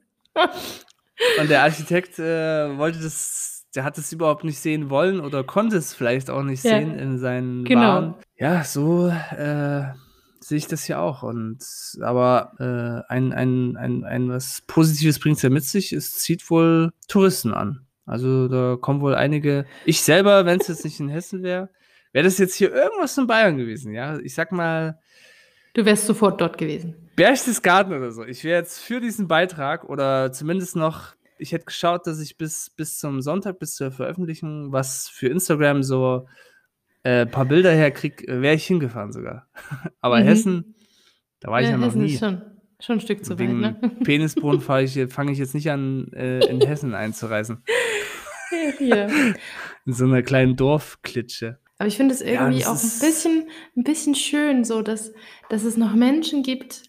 Und 1.41 1.51
der 1.51 1.63
Architekt 1.63 2.19
äh, 2.19 2.77
wollte 2.77 3.01
das 3.01 3.55
der 3.75 3.85
hat 3.85 3.99
es 3.99 4.13
überhaupt 4.13 4.45
nicht 4.45 4.59
sehen 4.59 4.89
wollen 4.91 5.21
oder 5.21 5.45
konnte 5.45 5.77
es 5.77 5.95
vielleicht 5.95 6.31
auch 6.31 6.43
nicht 6.43 6.65
ja. 6.65 6.79
sehen 6.79 6.99
in 6.99 7.19
seinen 7.19 7.65
genau. 7.65 7.81
Waren. 7.81 8.15
Ja, 8.37 8.65
so 8.65 9.09
äh, 9.09 9.85
sehe 10.41 10.59
ich 10.59 10.67
das 10.67 10.87
ja 10.89 11.01
auch. 11.01 11.23
Und 11.23 11.59
aber 12.01 12.53
äh, 12.59 13.13
ein, 13.13 13.33
ein, 13.33 13.77
ein, 13.77 14.05
ein 14.05 14.29
was 14.29 14.63
Positives 14.67 15.19
bringt 15.19 15.37
es 15.37 15.43
ja 15.43 15.51
mit 15.51 15.65
sich, 15.65 15.93
es 15.93 16.19
zieht 16.19 16.49
wohl 16.51 16.93
Touristen 17.09 17.53
an. 17.53 17.87
Also 18.07 18.49
da 18.49 18.77
kommen 18.81 19.01
wohl 19.01 19.15
einige. 19.15 19.65
Ich 19.87 20.03
selber, 20.03 20.45
wenn 20.45 20.61
es 20.61 20.69
jetzt 20.69 20.85
nicht 20.85 21.01
in 21.01 21.09
Hessen 21.09 21.43
wäre, 21.43 21.71
wäre 22.13 22.25
das 22.25 22.39
jetzt 22.39 22.55
hier 22.55 22.73
irgendwas 22.73 23.17
in 23.17 23.27
Bayern 23.27 23.57
gewesen, 23.57 23.93
ja. 23.93 24.19
Ich 24.19 24.35
sag 24.35 24.53
mal. 24.53 25.01
Du 25.75 25.85
wärst 25.85 26.07
sofort 26.07 26.41
dort 26.41 26.57
gewesen. 26.57 26.95
Berchtesgaden 27.17 27.93
oder 27.93 28.11
so. 28.11 28.25
Ich 28.25 28.43
wäre 28.43 28.59
jetzt 28.59 28.81
für 28.81 29.01
diesen 29.01 29.29
Beitrag 29.29 29.89
oder 29.89 30.33
zumindest 30.33 30.77
noch 30.77 31.15
ich 31.39 31.53
hätte 31.53 31.67
geschaut, 31.67 32.07
dass 32.07 32.21
ich 32.21 32.37
bis, 32.37 32.71
bis 32.71 32.99
zum 32.99 33.21
Sonntag, 33.21 33.59
bis 33.59 33.75
zur 33.75 33.91
Veröffentlichung, 33.91 34.73
was 34.73 35.09
für 35.09 35.29
Instagram 35.29 35.83
so 35.83 36.27
ein 37.03 37.13
äh, 37.13 37.27
paar 37.27 37.45
Bilder 37.45 37.73
herkriege, 37.73 38.27
äh, 38.27 38.41
wäre 38.41 38.55
ich 38.55 38.67
hingefahren 38.67 39.13
sogar. 39.13 39.49
Aber 40.01 40.21
mhm. 40.21 40.25
Hessen, 40.25 40.75
da 41.41 41.51
war 41.51 41.61
ich 41.61 41.67
ja, 41.67 41.73
ja 41.73 41.79
noch 41.79 41.89
Hessen 41.89 42.03
nie. 42.03 42.15
Ist 42.15 42.21
schon, 42.21 42.43
schon 42.81 42.97
ein 42.97 43.01
Stück 43.01 43.25
zu 43.25 43.39
Wegen 43.39 43.63
weit, 43.63 43.83
ne? 43.83 43.91
Penisbrunnen 44.05 44.61
fange 44.61 44.85
ich, 44.85 44.95
jetzt 45.39 45.55
nicht 45.55 45.71
an, 45.71 46.13
äh, 46.13 46.47
in 46.47 46.61
Hessen 46.61 46.95
einzureisen. 46.95 47.63
Ja. 48.79 49.09
In 49.85 49.93
so 49.93 50.05
einer 50.05 50.23
kleinen 50.23 50.57
Dorfklitsche. 50.57 51.59
Aber 51.85 51.89
ich 51.89 51.99
finde 51.99 52.15
es 52.15 52.23
irgendwie 52.23 52.61
ja, 52.61 52.69
auch 52.69 52.83
ein 52.83 52.99
bisschen, 52.99 53.47
ein 53.77 53.85
bisschen 53.85 54.15
schön, 54.15 54.65
so 54.65 54.81
dass, 54.81 55.13
dass 55.51 55.65
es 55.65 55.77
noch 55.77 55.95
Menschen 55.95 56.43
gibt, 56.43 56.85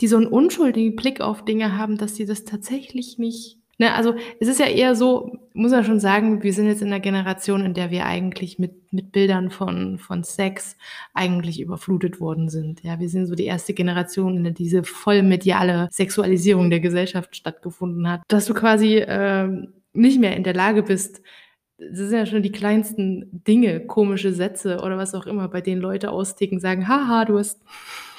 die 0.00 0.06
so 0.06 0.16
einen 0.16 0.28
unschuldigen 0.28 0.94
Blick 0.94 1.20
auf 1.20 1.44
Dinge 1.44 1.76
haben, 1.76 1.98
dass 1.98 2.14
sie 2.14 2.24
das 2.24 2.44
tatsächlich 2.44 3.18
nicht. 3.18 3.58
Ne, 3.76 3.92
also 3.92 4.14
es 4.38 4.46
ist 4.46 4.60
ja 4.60 4.66
eher 4.66 4.94
so, 4.94 5.36
muss 5.52 5.72
man 5.72 5.82
schon 5.82 5.98
sagen, 5.98 6.44
wir 6.44 6.52
sind 6.52 6.68
jetzt 6.68 6.80
in 6.80 6.92
einer 6.92 7.00
Generation, 7.00 7.64
in 7.64 7.74
der 7.74 7.90
wir 7.90 8.06
eigentlich 8.06 8.60
mit, 8.60 8.92
mit 8.92 9.10
Bildern 9.10 9.50
von, 9.50 9.98
von 9.98 10.22
Sex 10.22 10.76
eigentlich 11.12 11.60
überflutet 11.60 12.20
worden 12.20 12.48
sind. 12.48 12.84
Ja, 12.84 13.00
wir 13.00 13.08
sind 13.08 13.26
so 13.26 13.34
die 13.34 13.46
erste 13.46 13.74
Generation, 13.74 14.36
in 14.36 14.44
der 14.44 14.52
diese 14.52 14.84
vollmediale 14.84 15.88
Sexualisierung 15.90 16.70
der 16.70 16.78
Gesellschaft 16.78 17.34
stattgefunden 17.34 18.08
hat. 18.08 18.22
Dass 18.28 18.46
du 18.46 18.54
quasi 18.54 18.98
äh, 18.98 19.48
nicht 19.92 20.20
mehr 20.20 20.36
in 20.36 20.44
der 20.44 20.54
Lage 20.54 20.84
bist, 20.84 21.20
das 21.78 22.08
sind 22.08 22.18
ja 22.18 22.26
schon 22.26 22.42
die 22.42 22.52
kleinsten 22.52 23.42
Dinge, 23.46 23.80
komische 23.80 24.32
Sätze 24.32 24.78
oder 24.78 24.96
was 24.96 25.14
auch 25.14 25.26
immer, 25.26 25.48
bei 25.48 25.60
denen 25.60 25.80
Leute 25.80 26.10
austicken, 26.10 26.60
sagen, 26.60 26.88
haha, 26.88 27.24
du 27.24 27.38
hast 27.38 27.60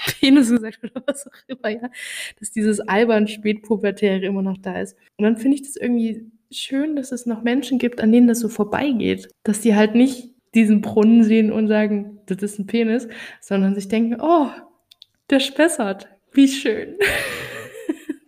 Penis 0.19 0.49
gesagt 0.49 0.79
oder 0.83 1.03
was 1.05 1.27
auch 1.27 1.33
immer, 1.47 1.69
ja, 1.69 1.89
dass 2.39 2.51
dieses 2.51 2.79
albern 2.81 3.27
Spätpubertäre 3.27 4.25
immer 4.25 4.41
noch 4.41 4.57
da 4.57 4.79
ist. 4.79 4.97
Und 5.17 5.23
dann 5.23 5.37
finde 5.37 5.55
ich 5.55 5.63
das 5.63 5.75
irgendwie 5.77 6.29
schön, 6.51 6.95
dass 6.95 7.11
es 7.11 7.25
noch 7.25 7.43
Menschen 7.43 7.79
gibt, 7.79 8.01
an 8.01 8.11
denen 8.11 8.27
das 8.27 8.39
so 8.39 8.49
vorbeigeht, 8.49 9.29
dass 9.43 9.61
die 9.61 9.75
halt 9.75 9.95
nicht 9.95 10.31
diesen 10.53 10.81
Brunnen 10.81 11.23
sehen 11.23 11.51
und 11.51 11.67
sagen, 11.67 12.19
das 12.25 12.37
ist 12.41 12.59
ein 12.59 12.67
Penis, 12.67 13.07
sondern 13.41 13.75
sich 13.75 13.87
denken, 13.87 14.19
oh, 14.21 14.47
der 15.29 15.39
spessert, 15.39 16.07
wie 16.33 16.47
schön, 16.47 16.95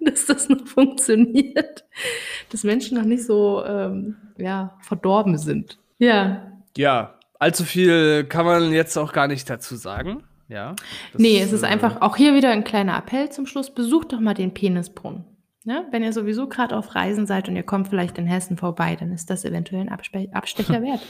dass 0.08 0.26
das 0.26 0.50
noch 0.50 0.66
funktioniert, 0.68 1.86
dass 2.50 2.64
Menschen 2.64 2.98
noch 2.98 3.06
nicht 3.06 3.26
so 3.26 3.64
ähm, 3.66 4.18
ja, 4.38 4.78
verdorben 4.82 5.38
sind. 5.38 5.78
Ja. 6.00 6.52
Ja, 6.76 7.16
allzu 7.40 7.64
viel 7.64 8.24
kann 8.26 8.46
man 8.46 8.72
jetzt 8.72 8.98
auch 8.98 9.14
gar 9.14 9.28
nicht 9.28 9.50
dazu 9.50 9.76
sagen. 9.76 10.24
Ja. 10.50 10.76
Nee, 11.18 11.42
es 11.42 11.52
ist 11.52 11.64
äh, 11.64 11.68
einfach 11.68 12.02
auch 12.02 12.16
hier 12.16 12.34
wieder 12.34 12.52
ein 12.52 12.64
kleiner 12.64 12.98
Appell 12.98 13.30
zum 13.30 13.46
Schluss. 13.46 13.74
Besucht 13.74 14.14
doch 14.14 14.20
mal 14.20 14.34
den 14.34 14.54
Penisbrunnen. 14.54 15.26
Ja, 15.66 15.84
wenn 15.92 16.02
ihr 16.02 16.14
sowieso 16.14 16.48
gerade 16.48 16.78
auf 16.78 16.96
Reisen 16.96 17.26
seid 17.26 17.50
und 17.50 17.58
ihr 17.58 17.64
kommt 17.64 17.90
vielleicht 17.90 18.18
in 18.18 18.26
Hessen 18.26 18.56
vorbei, 18.56 18.96
dann 18.96 19.12
ist 19.12 19.30
das 19.30 19.44
eventuell 19.44 19.82
ein 19.82 19.90
Abspe 19.90 20.30
Abstecher 20.32 20.82
wert. 20.82 21.02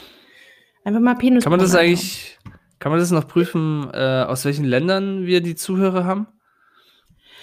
Einfach 0.84 1.00
mal 1.00 1.14
Penisbrunnen. 1.14 1.42
Kann 1.42 1.52
man 1.52 1.60
das 1.60 1.76
eigentlich, 1.76 2.38
kann 2.80 2.90
man 2.90 2.98
das 2.98 3.12
noch 3.12 3.28
prüfen, 3.28 3.88
äh, 3.92 4.24
aus 4.26 4.44
welchen 4.44 4.64
Ländern 4.64 5.26
wir 5.26 5.42
die 5.42 5.54
Zuhörer 5.54 6.04
haben? 6.04 6.26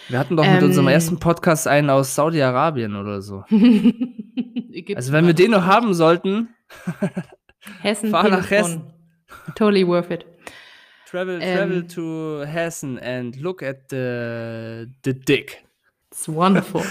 Wir 0.09 0.19
hatten 0.19 0.37
doch 0.37 0.45
mit 0.45 0.61
ähm, 0.61 0.65
unserem 0.65 0.87
ersten 0.87 1.19
Podcast 1.19 1.67
einen 1.67 1.89
aus 1.89 2.13
Saudi-Arabien 2.15 2.95
oder 2.95 3.21
so. 3.21 3.43
also 4.95 5.11
wenn 5.11 5.25
wir 5.25 5.33
den 5.33 5.51
noch 5.51 5.65
haben 5.65 5.93
sollten, 5.93 6.49
Hessen, 7.81 8.11
fahr 8.11 8.29
nach 8.29 8.49
Hessen. 8.49 8.93
Totally 9.55 9.87
worth 9.87 10.11
it. 10.11 10.25
Travel, 11.09 11.39
ähm, 11.41 11.57
travel 11.57 11.87
to 11.87 12.43
Hessen 12.45 12.99
and 12.99 13.35
look 13.39 13.63
at 13.63 13.89
the, 13.89 14.87
the 15.03 15.13
dick. 15.13 15.63
It's 16.11 16.27
wonderful. 16.27 16.83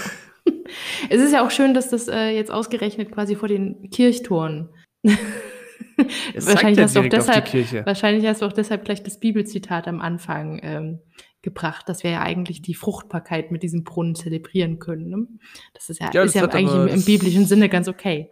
es 1.09 1.21
ist 1.21 1.31
ja 1.31 1.45
auch 1.45 1.51
schön, 1.51 1.73
dass 1.73 1.89
das 1.89 2.07
äh, 2.07 2.29
jetzt 2.29 2.51
ausgerechnet 2.51 3.11
quasi 3.11 3.35
vor 3.35 3.47
den 3.47 3.89
Kirchtoren. 3.91 4.69
wahrscheinlich, 6.35 6.83
hast 6.83 6.95
du 6.95 7.01
auch 7.01 7.09
deshalb, 7.09 7.85
wahrscheinlich 7.85 8.25
hast 8.25 8.41
du 8.41 8.45
auch 8.45 8.53
deshalb 8.53 8.83
gleich 8.83 9.03
das 9.03 9.19
Bibelzitat 9.19 9.87
am 9.87 10.01
Anfang 10.01 10.59
ähm, 10.63 10.99
gebracht, 11.45 11.87
dass 11.87 12.03
wir 12.03 12.11
ja 12.11 12.21
eigentlich 12.21 12.61
die 12.61 12.73
Fruchtbarkeit 12.73 13.51
mit 13.51 13.63
diesem 13.63 13.85
Brunnen 13.85 14.15
zelebrieren 14.15 14.79
können. 14.79 15.09
Ne? 15.09 15.27
Das 15.73 15.89
ist 15.89 16.01
ja, 16.01 16.09
ja, 16.11 16.23
ist 16.23 16.35
ja 16.35 16.43
eigentlich 16.43 16.73
im, 16.73 16.87
im, 16.87 17.05
biblischen 17.05 17.45
Sinne 17.45 17.69
ganz 17.69 17.87
okay. 17.87 18.29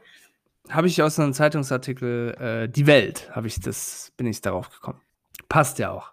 Habe 0.69 0.87
ich 0.87 1.01
aus 1.01 1.17
einem 1.19 1.33
Zeitungsartikel 1.33 2.35
äh, 2.39 2.69
Die 2.69 2.87
Welt, 2.87 3.29
habe 3.31 3.47
ich 3.47 3.59
das, 3.61 4.11
bin 4.17 4.27
ich 4.27 4.41
darauf 4.41 4.69
gekommen. 4.69 4.99
Passt 5.47 5.79
ja 5.79 5.91
auch. 5.91 6.11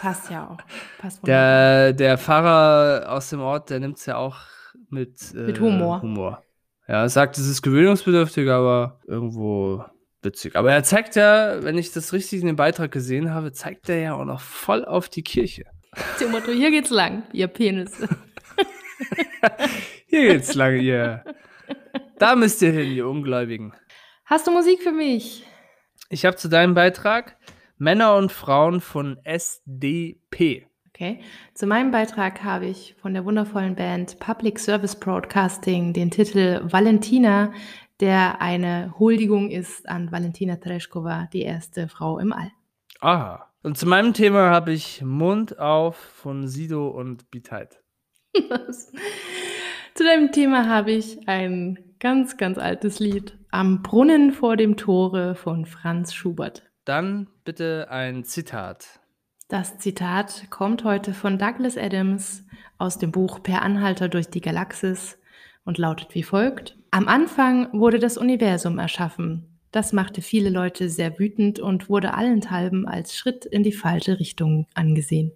Passt 0.00 0.30
ja 0.30 0.48
auch. 0.48 0.58
Passt 0.98 1.26
der, 1.26 1.92
der 1.92 2.18
Pfarrer 2.18 3.10
aus 3.10 3.30
dem 3.30 3.40
Ort, 3.40 3.70
der 3.70 3.80
nimmt 3.80 3.98
es 3.98 4.06
ja 4.06 4.16
auch 4.16 4.36
mit, 4.90 5.34
äh, 5.34 5.46
Mit 5.46 5.60
Humor. 5.60 6.02
Humor. 6.02 6.42
Ja, 6.88 7.02
er 7.02 7.08
sagt, 7.08 7.38
es 7.38 7.46
ist 7.48 7.62
gewöhnungsbedürftig, 7.62 8.50
aber 8.50 9.00
irgendwo 9.06 9.84
witzig. 10.22 10.56
Aber 10.56 10.72
er 10.72 10.82
zeigt 10.82 11.16
ja, 11.16 11.62
wenn 11.62 11.78
ich 11.78 11.92
das 11.92 12.12
richtig 12.12 12.40
in 12.40 12.46
dem 12.46 12.56
Beitrag 12.56 12.90
gesehen 12.90 13.32
habe, 13.32 13.52
zeigt 13.52 13.88
er 13.88 13.98
ja 13.98 14.14
auch 14.14 14.24
noch 14.24 14.40
voll 14.40 14.84
auf 14.84 15.08
die 15.08 15.22
Kirche. 15.22 15.64
Zum 16.18 16.30
Motto, 16.30 16.52
hier 16.52 16.70
geht's 16.70 16.90
lang, 16.90 17.24
ihr 17.32 17.48
Penisse. 17.48 18.08
Hier 20.06 20.32
geht's 20.32 20.54
lang, 20.54 20.80
ihr. 20.80 21.24
Da 22.18 22.36
müsst 22.36 22.62
ihr 22.62 22.72
hin, 22.72 22.92
ihr 22.92 23.08
Ungläubigen. 23.08 23.74
Hast 24.24 24.46
du 24.46 24.50
Musik 24.50 24.82
für 24.82 24.92
mich? 24.92 25.44
Ich 26.08 26.24
habe 26.24 26.36
zu 26.36 26.48
deinem 26.48 26.74
Beitrag 26.74 27.36
Männer 27.78 28.16
und 28.16 28.32
Frauen 28.32 28.80
von 28.80 29.18
SDP. 29.24 30.66
Okay. 30.88 31.20
Zu 31.52 31.66
meinem 31.66 31.90
Beitrag 31.90 32.42
habe 32.42 32.66
ich 32.66 32.94
von 33.02 33.12
der 33.12 33.26
wundervollen 33.26 33.74
Band 33.74 34.18
Public 34.18 34.58
Service 34.58 34.98
Broadcasting 34.98 35.92
den 35.92 36.10
Titel 36.10 36.62
Valentina, 36.64 37.52
der 38.00 38.40
eine 38.40 38.94
Huldigung 38.98 39.50
ist 39.50 39.86
an 39.88 40.10
Valentina 40.10 40.56
Tereshkova, 40.56 41.28
die 41.32 41.42
erste 41.42 41.88
Frau 41.88 42.18
im 42.18 42.32
All. 42.32 42.50
Aha. 43.00 43.45
Und 43.66 43.76
zu 43.76 43.88
meinem 43.88 44.14
Thema 44.14 44.50
habe 44.50 44.72
ich 44.72 45.02
Mund 45.02 45.58
auf 45.58 45.96
von 45.96 46.46
Sido 46.46 46.86
und 46.86 47.32
Biteit. 47.32 47.82
Zu 48.32 50.04
deinem 50.04 50.30
Thema 50.30 50.68
habe 50.68 50.92
ich 50.92 51.26
ein 51.26 51.76
ganz, 51.98 52.36
ganz 52.36 52.58
altes 52.58 53.00
Lied. 53.00 53.36
Am 53.50 53.82
Brunnen 53.82 54.30
vor 54.30 54.56
dem 54.56 54.76
Tore 54.76 55.34
von 55.34 55.66
Franz 55.66 56.14
Schubert. 56.14 56.62
Dann 56.84 57.26
bitte 57.42 57.88
ein 57.90 58.22
Zitat. 58.22 59.00
Das 59.48 59.78
Zitat 59.78 60.48
kommt 60.48 60.84
heute 60.84 61.12
von 61.12 61.36
Douglas 61.36 61.76
Adams 61.76 62.46
aus 62.78 62.98
dem 62.98 63.10
Buch 63.10 63.42
Per 63.42 63.62
Anhalter 63.62 64.08
durch 64.08 64.28
die 64.28 64.42
Galaxis 64.42 65.18
und 65.64 65.76
lautet 65.76 66.14
wie 66.14 66.22
folgt. 66.22 66.78
Am 66.92 67.08
Anfang 67.08 67.72
wurde 67.72 67.98
das 67.98 68.16
Universum 68.16 68.78
erschaffen. 68.78 69.55
Das 69.76 69.92
machte 69.92 70.22
viele 70.22 70.48
Leute 70.48 70.88
sehr 70.88 71.18
wütend 71.18 71.60
und 71.60 71.90
wurde 71.90 72.14
allenthalben 72.14 72.88
als 72.88 73.14
Schritt 73.14 73.44
in 73.44 73.62
die 73.62 73.72
falsche 73.72 74.18
Richtung 74.18 74.66
angesehen. 74.72 75.32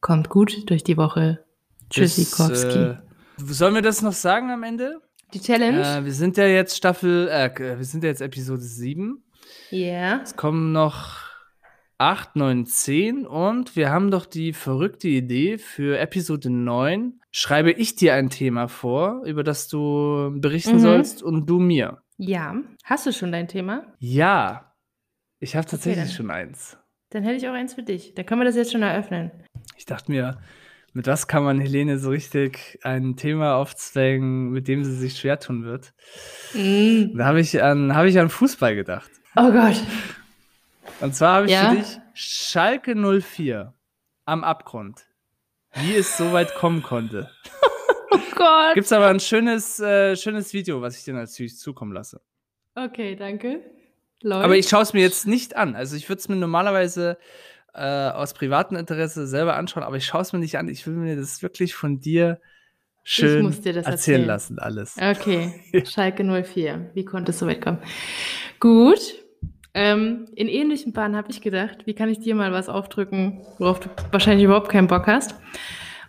Kommt 0.00 0.30
gut 0.30 0.70
durch 0.70 0.84
die 0.84 0.96
Woche. 0.96 1.44
Tschüssikowski. 1.90 2.78
Äh, 2.78 2.96
sollen 3.36 3.74
wir 3.74 3.82
das 3.82 4.00
noch 4.00 4.14
sagen 4.14 4.50
am 4.50 4.62
Ende? 4.62 5.02
die 5.34 5.40
Challenge? 5.40 5.82
Äh, 5.82 6.02
wir 6.06 6.14
sind 6.14 6.38
ja 6.38 6.46
jetzt 6.46 6.78
Staffel, 6.78 7.28
äh, 7.28 7.50
wir 7.76 7.84
sind 7.84 8.04
ja 8.04 8.08
jetzt 8.08 8.22
Episode 8.22 8.62
7. 8.62 9.22
Ja. 9.68 10.22
Es 10.22 10.34
kommen 10.34 10.72
noch 10.72 11.18
8, 11.98 12.36
9, 12.36 12.64
10 12.64 13.26
und 13.26 13.76
wir 13.76 13.90
haben 13.90 14.10
doch 14.10 14.24
die 14.24 14.54
verrückte 14.54 15.08
Idee 15.08 15.58
für 15.58 15.98
Episode 15.98 16.48
9. 16.48 17.20
Schreibe 17.32 17.72
ich 17.72 17.96
dir 17.96 18.14
ein 18.14 18.30
Thema 18.30 18.68
vor, 18.68 19.24
über 19.26 19.44
das 19.44 19.68
du 19.68 20.32
berichten 20.40 20.76
Mhm. 20.76 20.80
sollst 20.80 21.22
und 21.22 21.44
du 21.44 21.58
mir. 21.58 21.98
Ja. 22.18 22.54
Hast 22.84 23.06
du 23.06 23.12
schon 23.12 23.32
dein 23.32 23.48
Thema? 23.48 23.86
Ja, 23.98 24.74
ich 25.38 25.56
habe 25.56 25.66
tatsächlich 25.66 26.06
dann. 26.08 26.14
schon 26.14 26.30
eins. 26.30 26.76
Dann 27.10 27.22
hätte 27.22 27.36
ich 27.36 27.48
auch 27.48 27.54
eins 27.54 27.74
für 27.74 27.82
dich. 27.82 28.14
Dann 28.14 28.26
können 28.26 28.40
wir 28.40 28.44
das 28.44 28.56
jetzt 28.56 28.72
schon 28.72 28.82
eröffnen. 28.82 29.30
Ich 29.76 29.86
dachte 29.86 30.10
mir, 30.10 30.38
mit 30.92 31.06
was 31.06 31.26
kann 31.28 31.44
man 31.44 31.60
Helene 31.60 31.98
so 31.98 32.10
richtig 32.10 32.80
ein 32.82 33.16
Thema 33.16 33.54
aufzwängen, 33.54 34.50
mit 34.50 34.68
dem 34.68 34.84
sie 34.84 34.94
sich 34.96 35.16
schwer 35.18 35.38
tun 35.38 35.64
wird? 35.64 35.94
Mm. 36.54 37.16
Da 37.16 37.26
habe 37.26 37.40
ich, 37.40 37.62
an- 37.62 37.94
habe 37.94 38.08
ich 38.08 38.18
an 38.18 38.28
Fußball 38.28 38.74
gedacht. 38.74 39.10
Oh 39.36 39.50
Gott. 39.52 39.80
Und 41.00 41.14
zwar 41.14 41.36
habe 41.36 41.46
ich 41.46 41.52
Ja? 41.52 41.70
für 41.70 41.76
dich 41.76 41.98
Schalke 42.14 42.94
04 42.96 43.72
am 44.24 44.42
Abgrund. 44.44 45.06
Wie 45.74 45.94
es 45.94 46.16
so 46.16 46.32
weit 46.32 46.54
kommen 46.56 46.82
konnte. 46.82 47.30
Oh 48.14 48.18
Gott. 48.34 48.74
Gibt's 48.74 48.92
aber 48.92 49.08
ein 49.08 49.20
schönes, 49.20 49.80
äh, 49.80 50.16
schönes 50.16 50.54
Video, 50.54 50.80
was 50.80 50.96
ich 50.96 51.04
dir 51.04 51.12
natürlich 51.12 51.58
zukommen 51.58 51.92
lasse. 51.92 52.22
Okay, 52.74 53.16
danke. 53.16 53.60
Läuft. 54.22 54.44
Aber 54.44 54.56
ich 54.56 54.68
schaue 54.68 54.82
es 54.82 54.92
mir 54.94 55.02
jetzt 55.02 55.26
nicht 55.26 55.56
an. 55.56 55.76
Also 55.76 55.94
ich 55.96 56.08
würde 56.08 56.20
es 56.20 56.28
mir 56.28 56.36
normalerweise 56.36 57.18
äh, 57.74 57.80
aus 57.82 58.34
privatem 58.34 58.76
Interesse 58.76 59.26
selber 59.26 59.56
anschauen, 59.56 59.82
aber 59.82 59.96
ich 59.96 60.06
schaue 60.06 60.22
es 60.22 60.32
mir 60.32 60.38
nicht 60.38 60.56
an. 60.56 60.68
Ich 60.68 60.86
will 60.86 60.94
mir 60.94 61.16
das 61.16 61.42
wirklich 61.42 61.74
von 61.74 62.00
dir 62.00 62.40
schön 63.04 63.42
muss 63.42 63.60
dir 63.60 63.72
das 63.72 63.86
erzählen 63.86 64.22
erzählen. 64.22 64.26
lassen, 64.26 64.58
alles. 64.58 64.96
Okay, 64.98 65.52
Schalke 65.86 66.24
04. 66.24 66.90
Wie 66.94 67.04
konnte 67.04 67.30
es 67.30 67.38
so 67.38 67.46
weit 67.46 67.62
kommen? 67.62 67.78
Gut. 68.60 69.14
Ähm, 69.74 70.26
in 70.34 70.48
ähnlichen 70.48 70.92
Bahnen 70.92 71.14
habe 71.14 71.30
ich 71.30 71.40
gedacht, 71.40 71.86
wie 71.86 71.94
kann 71.94 72.08
ich 72.08 72.18
dir 72.18 72.34
mal 72.34 72.52
was 72.52 72.68
aufdrücken, 72.68 73.46
worauf 73.58 73.80
du 73.80 73.88
wahrscheinlich 74.10 74.44
überhaupt 74.44 74.70
keinen 74.70 74.88
Bock 74.88 75.06
hast. 75.06 75.34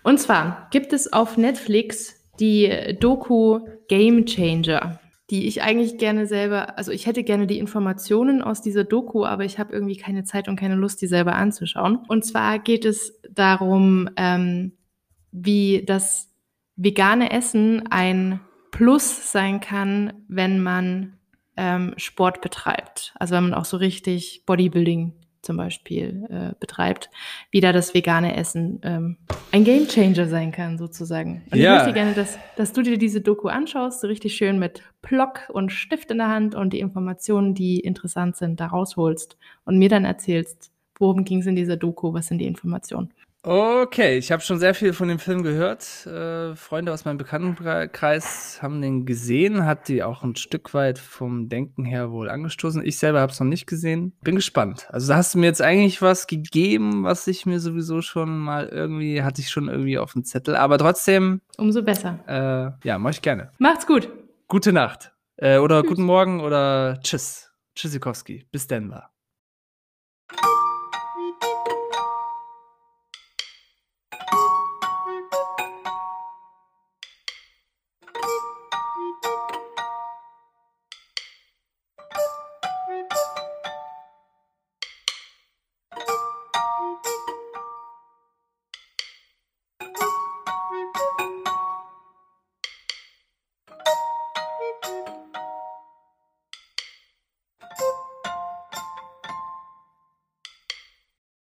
Und 0.03 0.19
zwar 0.19 0.67
gibt 0.71 0.93
es 0.93 1.11
auf 1.11 1.37
Netflix 1.37 2.15
die 2.39 2.97
Doku 2.99 3.61
Game 3.87 4.25
Changer, 4.25 4.99
die 5.29 5.47
ich 5.47 5.61
eigentlich 5.61 5.97
gerne 5.97 6.25
selber, 6.25 6.77
also 6.77 6.91
ich 6.91 7.05
hätte 7.05 7.23
gerne 7.23 7.47
die 7.47 7.59
Informationen 7.59 8.41
aus 8.41 8.61
dieser 8.61 8.83
Doku, 8.83 9.25
aber 9.25 9.45
ich 9.45 9.59
habe 9.59 9.73
irgendwie 9.73 9.97
keine 9.97 10.23
Zeit 10.23 10.47
und 10.47 10.55
keine 10.55 10.75
Lust, 10.75 11.01
die 11.01 11.07
selber 11.07 11.35
anzuschauen. 11.35 11.99
Und 12.07 12.25
zwar 12.25 12.59
geht 12.59 12.85
es 12.85 13.19
darum, 13.29 14.09
ähm, 14.15 14.73
wie 15.31 15.83
das 15.85 16.29
vegane 16.75 17.31
Essen 17.31 17.83
ein 17.91 18.39
Plus 18.71 19.31
sein 19.31 19.59
kann, 19.59 20.13
wenn 20.27 20.61
man 20.61 21.17
ähm, 21.57 21.93
Sport 21.97 22.41
betreibt. 22.41 23.13
Also 23.19 23.35
wenn 23.35 23.43
man 23.43 23.53
auch 23.53 23.65
so 23.65 23.77
richtig 23.77 24.43
Bodybuilding 24.45 25.13
zum 25.41 25.57
Beispiel 25.57 26.25
äh, 26.29 26.55
betreibt, 26.59 27.09
wie 27.51 27.61
da 27.61 27.71
das 27.71 27.93
vegane 27.93 28.35
Essen 28.35 28.79
ähm, 28.83 29.17
ein 29.51 29.63
Gamechanger 29.63 30.27
sein 30.27 30.51
kann, 30.51 30.77
sozusagen. 30.77 31.43
Und 31.51 31.57
Ja. 31.57 31.73
ich 31.73 31.79
möchte 31.79 31.93
gerne, 31.93 32.13
dass, 32.13 32.37
dass 32.55 32.73
du 32.73 32.81
dir 32.81 32.97
diese 32.97 33.21
Doku 33.21 33.47
anschaust, 33.47 34.01
so 34.01 34.07
richtig 34.07 34.35
schön 34.35 34.59
mit 34.59 34.83
Block 35.01 35.49
und 35.49 35.71
Stift 35.71 36.11
in 36.11 36.17
der 36.17 36.27
Hand 36.29 36.55
und 36.55 36.73
die 36.73 36.79
Informationen, 36.79 37.53
die 37.53 37.79
interessant 37.79 38.35
sind, 38.35 38.59
da 38.59 38.67
rausholst 38.67 39.37
und 39.65 39.77
mir 39.77 39.89
dann 39.89 40.05
erzählst, 40.05 40.71
worum 40.97 41.23
ging 41.23 41.39
es 41.39 41.45
in 41.47 41.55
dieser 41.55 41.77
Doku, 41.77 42.13
was 42.13 42.27
sind 42.27 42.39
die 42.39 42.45
Informationen. 42.47 43.09
Okay, 43.41 44.17
ich 44.17 44.33
habe 44.33 44.41
schon 44.43 44.59
sehr 44.59 44.73
viel 44.73 44.91
von 44.91 45.07
dem 45.07 45.17
Film 45.17 45.43
gehört. 45.43 46.05
Äh, 46.05 46.55
Freunde 46.57 46.91
aus 46.91 47.05
meinem 47.05 47.17
Bekanntenkreis 47.17 48.59
haben 48.61 48.81
den 48.81 49.05
gesehen, 49.05 49.65
hat 49.65 49.87
die 49.87 50.03
auch 50.03 50.23
ein 50.23 50.35
Stück 50.35 50.73
weit 50.73 50.99
vom 50.99 51.47
Denken 51.47 51.85
her 51.85 52.11
wohl 52.11 52.29
angestoßen. 52.29 52.85
Ich 52.85 52.99
selber 52.99 53.21
habe 53.21 53.31
es 53.31 53.39
noch 53.39 53.47
nicht 53.47 53.65
gesehen. 53.65 54.11
Bin 54.23 54.35
gespannt. 54.35 54.87
Also 54.89 55.07
da 55.07 55.15
hast 55.15 55.33
du 55.33 55.39
mir 55.39 55.45
jetzt 55.45 55.61
eigentlich 55.61 56.01
was 56.01 56.27
gegeben, 56.27 57.05
was 57.05 57.27
ich 57.27 57.45
mir 57.45 57.61
sowieso 57.61 58.01
schon 58.01 58.37
mal 58.39 58.67
irgendwie, 58.67 59.23
hatte 59.23 59.39
ich 59.39 59.49
schon 59.49 59.69
irgendwie 59.69 59.97
auf 59.99 60.11
dem 60.11 60.25
Zettel. 60.25 60.57
Aber 60.57 60.77
trotzdem, 60.77 61.39
Umso 61.57 61.81
besser. 61.81 62.19
äh, 62.27 62.85
ja, 62.87 62.99
mache 62.99 63.11
ich 63.11 63.21
gerne. 63.21 63.51
Macht's 63.57 63.87
gut. 63.87 64.09
Gute 64.49 64.73
Nacht. 64.73 65.13
Äh, 65.37 65.59
oder 65.59 65.83
guten 65.83 66.03
Morgen 66.03 66.41
oder 66.41 66.99
tschüss. 67.01 67.53
Tschüssikowski. 67.73 68.45
Bis 68.51 68.67
Denver. 68.67 69.11